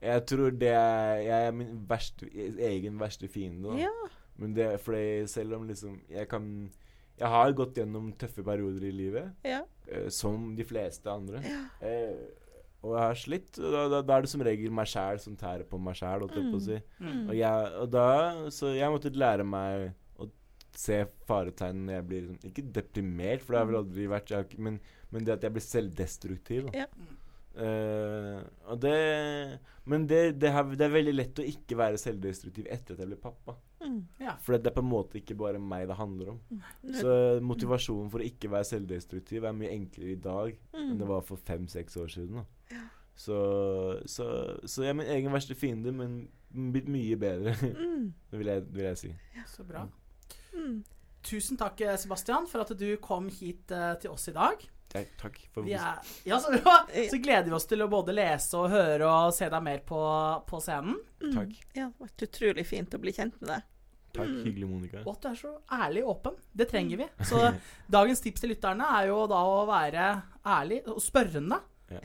[0.00, 3.74] Jeg tror det er Jeg er min verste, egen verste fiende.
[3.82, 3.90] Ja.
[4.40, 6.70] Men det er fordi selv om liksom Jeg kan
[7.20, 9.60] Jeg har gått gjennom tøffe perioder i livet, Ja.
[9.92, 11.42] uh, som de fleste andre.
[11.44, 11.66] Ja.
[11.82, 12.16] Uh,
[12.82, 13.58] og jeg har slitt.
[13.58, 16.22] Og da, da, da er det som regel meg sjæl som tærer på meg sjæl,
[16.24, 16.78] å si.
[16.98, 17.26] Mm.
[17.28, 18.06] Og, jeg, og da
[18.48, 19.90] Så jeg måtte lære meg
[20.78, 24.30] se faretegn når jeg blir liksom, Ikke deprimert, for det har jeg vel aldri vært,
[24.30, 24.78] jeg har men,
[25.10, 26.68] men det at jeg blir selvdestruktiv.
[26.68, 26.84] Da.
[26.84, 27.16] Ja.
[27.50, 32.68] Uh, og det Men det, det, har, det er veldig lett å ikke være selvdestruktiv
[32.70, 33.56] etter at jeg ble pappa.
[33.82, 34.04] Mm.
[34.22, 34.36] Ja.
[34.44, 36.40] For det er på en måte ikke bare meg det handler om.
[36.52, 36.62] Mm.
[37.00, 41.10] Så motivasjonen for å ikke være selvdestruktiv er mye enklere i dag enn det mm.
[41.10, 42.42] var for fem-seks år siden.
[42.42, 42.84] Da.
[43.20, 43.40] Så,
[44.06, 44.26] så,
[44.64, 46.22] så jeg er min egen verste fiende, men
[46.72, 48.12] blitt mye bedre, Mm.
[48.38, 49.10] vil, jeg, vil jeg si.
[49.46, 49.88] Så bra.
[50.54, 50.82] Mm.
[51.22, 54.62] Tusen takk, Sebastian, for at du kom hit uh, til oss i dag.
[54.90, 56.80] Ja, takk for Vi er, ja, så, bra.
[56.90, 57.06] Eh.
[57.12, 60.00] så gleder vi oss til å både lese og høre og se deg mer på,
[60.48, 60.96] på scenen.
[61.20, 61.34] Mm.
[61.36, 61.52] Takk.
[61.76, 63.68] Ja, det har vært utrolig fint å bli kjent med deg.
[64.10, 64.40] Takk, Mm.
[64.42, 65.00] hyggelig, Monica.
[65.06, 66.40] Og at du er så ærlig og åpen.
[66.58, 67.06] Det trenger vi.
[67.28, 67.38] Så
[67.94, 70.06] dagens tips til lytterne er jo da å være
[70.50, 71.60] ærlig og spørrende.
[71.94, 72.00] Ja.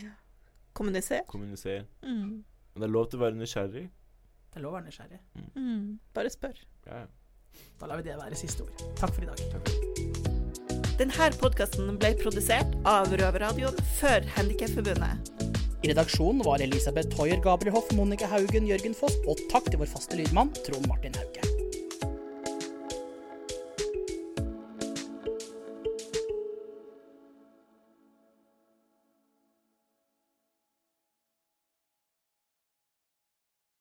[0.78, 1.24] Kommunisere.
[1.32, 1.88] Kommunisere.
[2.06, 2.44] Mm.
[2.44, 3.86] Men det er lov til å være nysgjerrig.
[4.52, 5.20] Det er lov å være nysgjerrig.
[5.56, 5.88] Mm.
[6.14, 6.62] Bare spør.
[6.86, 7.08] Ja, ja.
[7.80, 8.84] Da lar vi det være siste ord.
[9.00, 9.40] Takk for i dag.
[10.96, 15.34] Denne podkasten ble produsert av Røverradioen for Handikapforbundet.
[15.84, 20.18] I redaksjonen var Elisabeth Hoier Gabrielhoff, Monica Haugen, Jørgen Foss og takk til vår faste
[20.18, 21.45] lydmann Trond Martin Hauge.